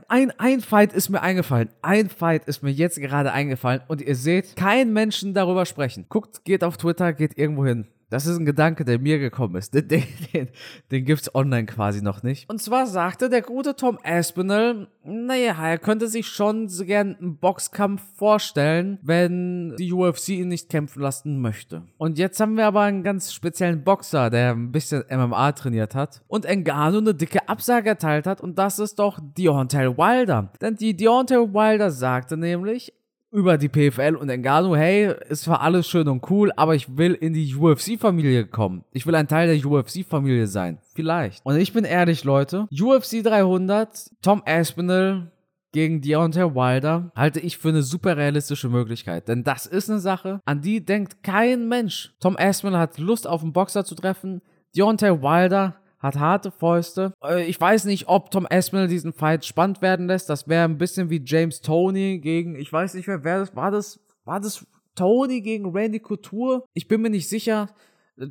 ein, 0.09 0.33
ein 0.39 0.61
Fight 0.61 0.93
ist 0.93 1.09
mir 1.09 1.23
eingefallen. 1.23 1.71
Ein 1.83 2.09
Fight 2.09 2.45
ist 2.47 2.63
mir 2.63 2.71
jetzt 2.71 3.01
gerade 3.01 3.33
eingefallen 3.33 3.83
und 3.89 4.01
ihr 4.01 4.15
seht 4.15 4.57
keinen 4.57 4.93
Menschen 4.93 5.35
darüber 5.35 5.67
sprechen. 5.67 6.07
Guckt, 6.09 6.45
geht 6.45 6.65
auf 6.65 6.77
Twitter, 6.77 7.13
geht 7.13 7.37
irgendwo 7.37 7.65
hin. 7.67 7.87
Das 8.11 8.27
ist 8.27 8.39
ein 8.39 8.47
Gedanke, 8.47 8.85
der 8.85 8.99
mir 8.99 9.19
gekommen 9.19 9.57
ist. 9.57 9.75
Den, 9.75 9.89
den, 9.89 10.05
den, 10.33 10.49
den 10.91 11.05
gibt's 11.05 11.35
online 11.35 11.67
quasi 11.67 12.03
noch 12.03 12.23
nicht. 12.23 12.49
Und 12.49 12.63
zwar 12.63 12.87
sagte 12.87 13.29
der 13.29 13.43
gute 13.43 13.77
Tom 13.77 13.99
Aspinall, 14.03 14.89
naja, 15.05 15.55
er 15.59 15.79
könnte 15.79 16.09
sich 16.09 16.27
schon 16.27 16.69
so 16.69 16.85
gern 16.85 17.17
einen 17.17 17.37
Boxkampf 17.37 18.03
vorstellen, 18.17 18.99
wenn 19.03 19.77
die 19.77 19.93
UFC 19.93 20.31
ihn 20.31 20.49
nicht 20.49 20.71
kämpfen 20.71 21.03
lassen 21.03 21.41
möchte. 21.41 21.83
Und 21.99 22.19
jetzt 22.19 22.41
haben 22.41 22.57
wir 22.57 22.67
aber 22.67 22.83
einen 22.83 23.03
ganz 23.03 23.33
speziellen 23.33 23.85
Boxer, 23.85 24.31
der 24.31 24.53
ein 24.53 24.73
bisschen 24.73 25.05
MMA 25.11 25.53
trainiert 25.53 25.95
hat 25.95 26.23
und 26.29 26.47
Engano 26.47 26.99
eine 26.99 27.15
dicke 27.15 27.49
Absage 27.49 27.91
erteilt 27.91 28.27
hat 28.27 28.41
und 28.41 28.59
das 28.59 28.79
ist 28.79 28.99
doch 28.99 29.19
Deontay 29.21 29.97
Wilder. 29.97 30.53
Denn 30.61 30.77
die 30.77 30.97
Deontay 30.97 31.37
Wilder 31.37 31.91
sagte 31.91 32.37
nämlich, 32.37 32.93
über 33.31 33.59
die 33.59 33.69
PFL 33.69 34.17
und 34.17 34.29
Engano, 34.29 34.75
hey, 34.75 35.15
es 35.29 35.47
war 35.49 35.61
alles 35.61 35.87
schön 35.87 36.09
und 36.09 36.29
cool, 36.31 36.51
aber 36.57 36.75
ich 36.75 36.97
will 36.97 37.15
in 37.15 37.35
die 37.35 37.55
UFC-Familie 37.55 38.47
kommen. 38.47 38.85
Ich 38.93 39.07
will 39.07 39.15
ein 39.15 39.29
Teil 39.29 39.55
der 39.55 39.71
UFC-Familie 39.71 40.47
sein. 40.47 40.79
Vielleicht. 40.95 41.45
Und 41.45 41.57
ich 41.57 41.73
bin 41.73 41.85
ehrlich, 41.85 42.25
Leute, 42.25 42.67
UFC 42.73 43.23
300, 43.23 44.11
Tom 44.23 44.43
Aspinall 44.47 45.31
gegen 45.73 46.01
Deontay 46.01 46.55
Wilder 46.55 47.13
halte 47.15 47.41
ich 47.41 47.59
für 47.59 47.69
eine 47.69 47.83
super 47.83 48.17
realistische 48.17 48.71
Möglichkeit. 48.71 49.29
Denn 49.29 49.45
das 49.45 49.67
ist 49.67 49.91
eine 49.91 49.99
Sache, 49.99 50.41
an 50.47 50.63
die 50.63 50.85
denkt 50.85 51.23
kein 51.23 51.69
Mensch. 51.69 52.15
Tom 52.21 52.37
Aspinall 52.39 52.81
hat 52.81 52.99
Lust 52.99 53.27
auf 53.27 53.43
einen 53.43 53.53
Boxer 53.53 53.85
zu 53.85 53.95
treffen. 53.95 54.41
Deontay 54.75 55.21
Wilder 55.21 55.77
hat 55.99 56.19
harte 56.19 56.51
Fäuste. 56.51 57.13
Äh, 57.23 57.45
ich 57.47 57.61
weiß 57.61 57.85
nicht, 57.85 58.09
ob 58.09 58.31
Tom 58.31 58.47
Aspinall 58.49 58.89
diesen 58.89 59.13
Fight 59.13 59.45
spannend 59.45 59.83
werden 59.83 60.07
lässt. 60.07 60.31
Das 60.31 60.49
wäre 60.49 60.65
ein 60.65 60.79
bisschen 60.79 61.11
wie 61.11 61.23
James 61.25 61.61
Tony 61.61 62.19
gegen, 62.19 62.57
ich 62.57 62.73
weiß 62.73 62.95
nicht 62.95 63.09
mehr, 63.09 63.25
wer 63.25 63.41
das 63.41 63.55
war. 63.57 63.71
Das 63.71 64.01
war 64.25 64.41
das 64.41 64.67
Tony 64.95 65.41
gegen 65.41 65.71
Randy 65.71 66.01
Couture. 66.01 66.65
Ich 66.75 66.89
bin 66.89 67.03
mir 67.03 67.11
nicht 67.11 67.29
sicher. 67.29 67.69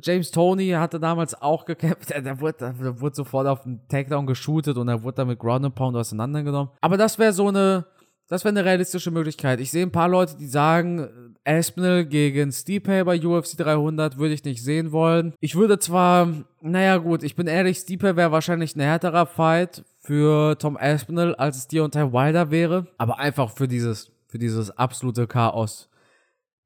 James 0.02 0.30
Tony 0.30 0.68
hatte 0.70 1.00
damals 1.00 1.40
auch 1.40 1.64
gekämpft. 1.64 2.10
Der 2.24 2.40
wurde, 2.40 2.58
der 2.58 3.00
wurde 3.00 3.16
sofort 3.16 3.46
auf 3.46 3.62
den 3.62 3.80
Takedown 3.88 4.26
geshootet 4.26 4.76
und 4.76 4.88
er 4.88 5.02
wurde 5.02 5.16
dann 5.16 5.28
mit 5.28 5.38
Ground 5.38 5.64
and 5.64 5.74
Pound 5.74 5.96
auseinandergenommen. 5.96 6.70
Aber 6.82 6.98
das 6.98 7.18
wäre 7.18 7.32
so 7.32 7.48
eine 7.48 7.86
Das 8.28 8.44
wäre 8.44 8.50
eine 8.50 8.64
realistische 8.64 9.10
Möglichkeit. 9.10 9.58
Ich 9.58 9.70
sehe 9.70 9.84
ein 9.84 9.90
paar 9.90 10.08
Leute, 10.08 10.36
die 10.36 10.46
sagen, 10.46 11.08
Aspinall 11.44 12.04
gegen 12.04 12.52
Stipe 12.52 13.04
bei 13.06 13.18
UFC 13.24 13.56
300 13.56 14.18
würde 14.18 14.34
ich 14.34 14.44
nicht 14.44 14.62
sehen 14.62 14.92
wollen. 14.92 15.32
Ich 15.40 15.54
würde 15.54 15.78
zwar, 15.78 16.28
naja 16.60 16.98
gut, 16.98 17.22
ich 17.22 17.36
bin 17.36 17.46
ehrlich, 17.46 17.78
Stipe 17.78 18.16
wäre 18.16 18.30
wahrscheinlich 18.30 18.76
ein 18.76 18.80
härterer 18.80 19.24
Fight 19.24 19.82
für 20.00 20.58
Tom 20.58 20.76
Aspinall, 20.76 21.34
als 21.36 21.56
es 21.56 21.68
Deontay 21.68 22.12
Wilder 22.12 22.50
wäre. 22.50 22.86
Aber 22.98 23.18
einfach 23.18 23.50
für 23.50 23.66
dieses, 23.66 24.12
für 24.26 24.38
dieses 24.38 24.70
absolute 24.76 25.26
Chaos. 25.26 25.88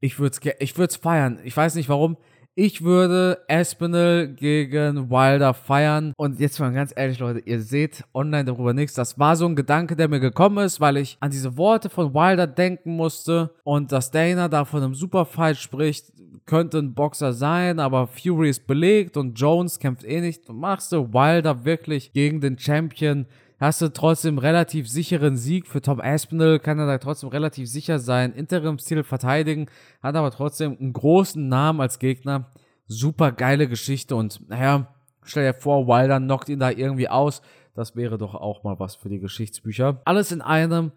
Ich 0.00 0.18
würde 0.18 0.36
es 0.58 0.90
ich 0.90 0.98
feiern. 1.00 1.38
Ich 1.44 1.56
weiß 1.56 1.76
nicht 1.76 1.88
warum. 1.88 2.16
Ich 2.54 2.84
würde 2.84 3.38
Aspinall 3.48 4.28
gegen 4.28 5.08
Wilder 5.08 5.54
feiern. 5.54 6.12
Und 6.18 6.38
jetzt 6.38 6.60
mal 6.60 6.70
ganz 6.70 6.92
ehrlich, 6.94 7.18
Leute, 7.18 7.38
ihr 7.46 7.60
seht 7.62 8.04
online 8.12 8.44
darüber 8.44 8.74
nichts. 8.74 8.92
Das 8.92 9.18
war 9.18 9.36
so 9.36 9.46
ein 9.46 9.56
Gedanke, 9.56 9.96
der 9.96 10.08
mir 10.08 10.20
gekommen 10.20 10.62
ist, 10.62 10.78
weil 10.78 10.98
ich 10.98 11.16
an 11.20 11.30
diese 11.30 11.56
Worte 11.56 11.88
von 11.88 12.12
Wilder 12.12 12.46
denken 12.46 12.94
musste. 12.94 13.54
Und 13.64 13.90
dass 13.90 14.10
Dana 14.10 14.48
da 14.48 14.66
von 14.66 14.82
einem 14.82 14.94
Superfight 14.94 15.56
spricht, 15.56 16.12
könnte 16.44 16.78
ein 16.78 16.92
Boxer 16.92 17.32
sein, 17.32 17.78
aber 17.78 18.06
Fury 18.06 18.50
ist 18.50 18.66
belegt 18.66 19.16
und 19.16 19.40
Jones 19.40 19.78
kämpft 19.78 20.04
eh 20.04 20.20
nicht. 20.20 20.46
Machst 20.50 20.92
du 20.92 21.10
Wilder 21.14 21.64
wirklich 21.64 22.12
gegen 22.12 22.42
den 22.42 22.58
Champion? 22.58 23.24
Hast 23.62 23.80
du 23.80 23.92
trotzdem 23.92 24.38
relativ 24.38 24.88
sicheren 24.88 25.36
Sieg. 25.36 25.68
Für 25.68 25.80
Tom 25.80 26.00
Aspinall 26.00 26.58
kann 26.58 26.80
er 26.80 26.86
da 26.86 26.98
trotzdem 26.98 27.28
relativ 27.28 27.68
sicher 27.70 28.00
sein. 28.00 28.32
Interimstitel 28.32 29.04
verteidigen, 29.04 29.66
hat 30.02 30.16
aber 30.16 30.32
trotzdem 30.32 30.76
einen 30.78 30.92
großen 30.92 31.48
Namen 31.48 31.80
als 31.80 32.00
Gegner. 32.00 32.50
Super 32.88 33.30
geile 33.30 33.68
Geschichte 33.68 34.16
und 34.16 34.48
naja, 34.48 34.92
stell 35.22 35.44
dir 35.44 35.58
vor, 35.58 35.86
Wilder 35.86 36.18
knockt 36.18 36.48
ihn 36.48 36.58
da 36.58 36.70
irgendwie 36.70 37.08
aus. 37.08 37.40
Das 37.76 37.94
wäre 37.94 38.18
doch 38.18 38.34
auch 38.34 38.64
mal 38.64 38.80
was 38.80 38.96
für 38.96 39.08
die 39.08 39.20
Geschichtsbücher. 39.20 40.02
Alles 40.04 40.32
in 40.32 40.42
einem 40.42 40.90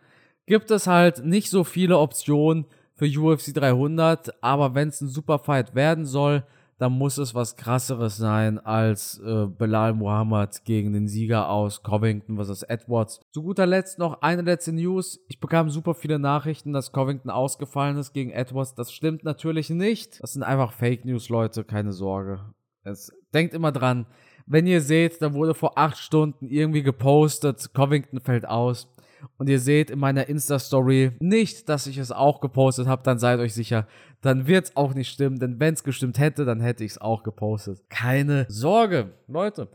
gibt 0.48 0.72
es 0.72 0.88
halt 0.88 1.24
nicht 1.24 1.52
so 1.52 1.64
viele 1.64 2.00
Optionen 2.00 2.66
für 2.96 3.06
UFC 3.06 3.54
300, 3.54 4.44
aber 4.44 4.74
wenn 4.74 4.88
es 4.88 5.02
ein 5.02 5.08
Superfight 5.08 5.76
werden 5.76 6.06
soll, 6.06 6.44
dann 6.78 6.94
muss 6.94 7.18
es 7.18 7.34
was 7.34 7.56
krasseres 7.56 8.18
sein 8.18 8.60
als 8.60 9.20
äh, 9.20 9.48
Belal 9.48 9.94
Muhammad 9.94 10.66
gegen 10.66 10.94
den 10.94 11.08
Sieger 11.08 11.50
aus 11.50 11.84
Covington 11.84 12.38
vs. 12.38 12.64
Edwards. 12.64 13.22
Zu 13.32 13.44
guter 13.44 13.66
Letzt 13.66 14.00
noch 14.00 14.22
eine 14.22 14.42
letzte 14.42 14.74
News. 14.74 15.20
Ich 15.28 15.40
bekam 15.40 15.70
super 15.70 15.94
viele 15.94 16.20
Nachrichten, 16.20 16.74
dass 16.74 16.92
Covington 16.92 17.32
ausgefallen 17.32 17.98
ist 17.98 18.14
gegen 18.14 18.32
Edwards. 18.32 18.76
Das 18.76 18.92
stimmt 18.92 19.24
natürlich 19.24 19.70
nicht. 19.70 20.22
Das 20.22 20.34
sind 20.34 20.44
einfach 20.44 20.74
Fake 20.74 21.06
News, 21.06 21.30
Leute, 21.30 21.64
keine 21.64 21.94
Sorge. 21.94 22.54
Es, 22.84 23.12
denkt 23.36 23.54
immer 23.54 23.72
dran, 23.72 24.08
wenn 24.48 24.66
ihr 24.66 24.82
seht, 24.82 25.22
da 25.22 25.34
wurde 25.34 25.54
vor 25.54 25.78
acht 25.78 25.98
Stunden 25.98 26.48
irgendwie 26.48 26.84
gepostet, 26.84 27.72
Covington 27.74 28.20
fällt 28.20 28.48
aus 28.48 28.95
und 29.38 29.50
ihr 29.50 29.60
seht 29.60 29.90
in 29.90 30.00
meiner 30.00 30.28
Insta-Story 30.28 31.12
nicht, 31.20 31.70
dass 31.70 31.88
ich 31.88 31.98
es 31.98 32.12
auch 32.12 32.42
gepostet 32.42 32.88
habe, 32.88 33.04
dann 33.04 33.20
seid 33.20 33.40
euch 33.40 33.54
sicher, 33.54 33.88
dann 34.22 34.48
wird 34.48 34.66
es 34.66 34.76
auch 34.76 34.94
nicht 34.94 35.10
stimmen, 35.10 35.40
denn 35.40 35.60
wenn 35.60 35.74
es 35.74 35.84
gestimmt 35.84 36.20
hätte, 36.20 36.46
dann 36.46 36.60
hätte 36.60 36.84
ich 36.84 36.92
es 36.92 37.02
auch 37.02 37.24
gepostet. 37.24 37.82
Keine 37.90 38.46
Sorge, 38.50 39.12
Leute. 39.28 39.68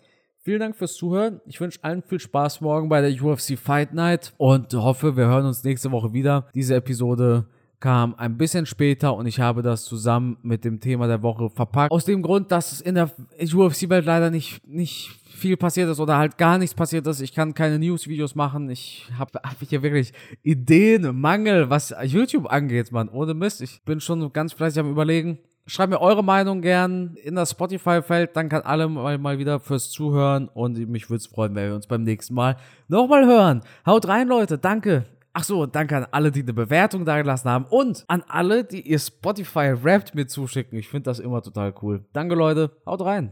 Vielen 0.42 0.60
Dank 0.60 0.76
fürs 0.76 0.94
Zuhören. 0.94 1.40
Ich 1.44 1.60
wünsche 1.60 1.80
allen 1.82 2.02
viel 2.02 2.18
Spaß 2.18 2.62
morgen 2.62 2.88
bei 2.88 3.02
der 3.02 3.22
UFC 3.22 3.58
Fight 3.58 3.92
Night 3.92 4.32
und 4.38 4.72
hoffe, 4.72 5.16
wir 5.16 5.26
hören 5.26 5.44
uns 5.44 5.62
nächste 5.62 5.90
Woche 5.90 6.14
wieder. 6.14 6.48
Diese 6.54 6.74
Episode 6.74 7.46
kam 7.80 8.14
ein 8.16 8.36
bisschen 8.36 8.66
später 8.66 9.14
und 9.14 9.26
ich 9.26 9.40
habe 9.40 9.62
das 9.62 9.84
zusammen 9.84 10.36
mit 10.42 10.64
dem 10.64 10.80
Thema 10.80 11.06
der 11.06 11.22
Woche 11.22 11.48
verpackt. 11.48 11.90
Aus 11.90 12.04
dem 12.04 12.22
Grund, 12.22 12.52
dass 12.52 12.72
es 12.72 12.80
in 12.80 12.94
der 12.94 13.10
UFC-Welt 13.40 14.04
leider 14.04 14.30
nicht, 14.30 14.66
nicht 14.68 15.10
viel 15.34 15.56
passiert 15.56 15.88
ist 15.88 15.98
oder 15.98 16.18
halt 16.18 16.36
gar 16.36 16.58
nichts 16.58 16.74
passiert 16.74 17.06
ist. 17.06 17.20
Ich 17.20 17.34
kann 17.34 17.54
keine 17.54 17.78
News-Videos 17.78 18.34
machen. 18.34 18.68
Ich 18.68 19.10
habe 19.18 19.40
hab 19.42 19.56
hier 19.60 19.82
wirklich 19.82 20.12
Ideenmangel, 20.42 21.70
was 21.70 21.94
YouTube 22.04 22.52
angeht, 22.52 22.92
Mann. 22.92 23.08
Ohne 23.08 23.32
Mist. 23.32 23.62
Ich 23.62 23.82
bin 23.84 24.00
schon 24.00 24.32
ganz 24.32 24.52
fleißig 24.52 24.80
am 24.80 24.90
Überlegen. 24.90 25.38
Schreibt 25.66 25.90
mir 25.90 26.00
eure 26.00 26.24
Meinung 26.24 26.60
gern 26.62 27.14
in 27.22 27.36
das 27.36 27.52
Spotify-Feld. 27.52 28.36
Danke 28.36 28.56
an 28.56 28.62
alle 28.62 28.88
mal, 28.88 29.16
mal 29.18 29.38
wieder 29.38 29.60
fürs 29.60 29.90
Zuhören 29.90 30.48
und 30.48 30.76
mich 30.88 31.08
würde 31.08 31.20
es 31.20 31.26
freuen, 31.26 31.54
wenn 31.54 31.68
wir 31.68 31.74
uns 31.76 31.86
beim 31.86 32.02
nächsten 32.02 32.34
Mal 32.34 32.56
nochmal 32.88 33.24
hören. 33.24 33.62
Haut 33.86 34.08
rein, 34.08 34.28
Leute. 34.28 34.58
Danke. 34.58 35.06
Ach 35.32 35.44
so, 35.44 35.66
danke 35.66 35.96
an 35.96 36.06
alle, 36.10 36.32
die 36.32 36.42
eine 36.42 36.52
Bewertung 36.52 37.04
da 37.04 37.16
gelassen 37.16 37.48
haben 37.48 37.66
und 37.66 38.04
an 38.08 38.24
alle, 38.26 38.64
die 38.64 38.80
ihr 38.80 38.98
Spotify 38.98 39.74
Wrapped 39.80 40.14
mir 40.14 40.26
zuschicken. 40.26 40.76
Ich 40.76 40.88
finde 40.88 41.04
das 41.04 41.20
immer 41.20 41.40
total 41.40 41.72
cool. 41.82 42.04
Danke, 42.12 42.34
Leute. 42.34 42.72
Haut 42.84 43.04
rein. 43.04 43.28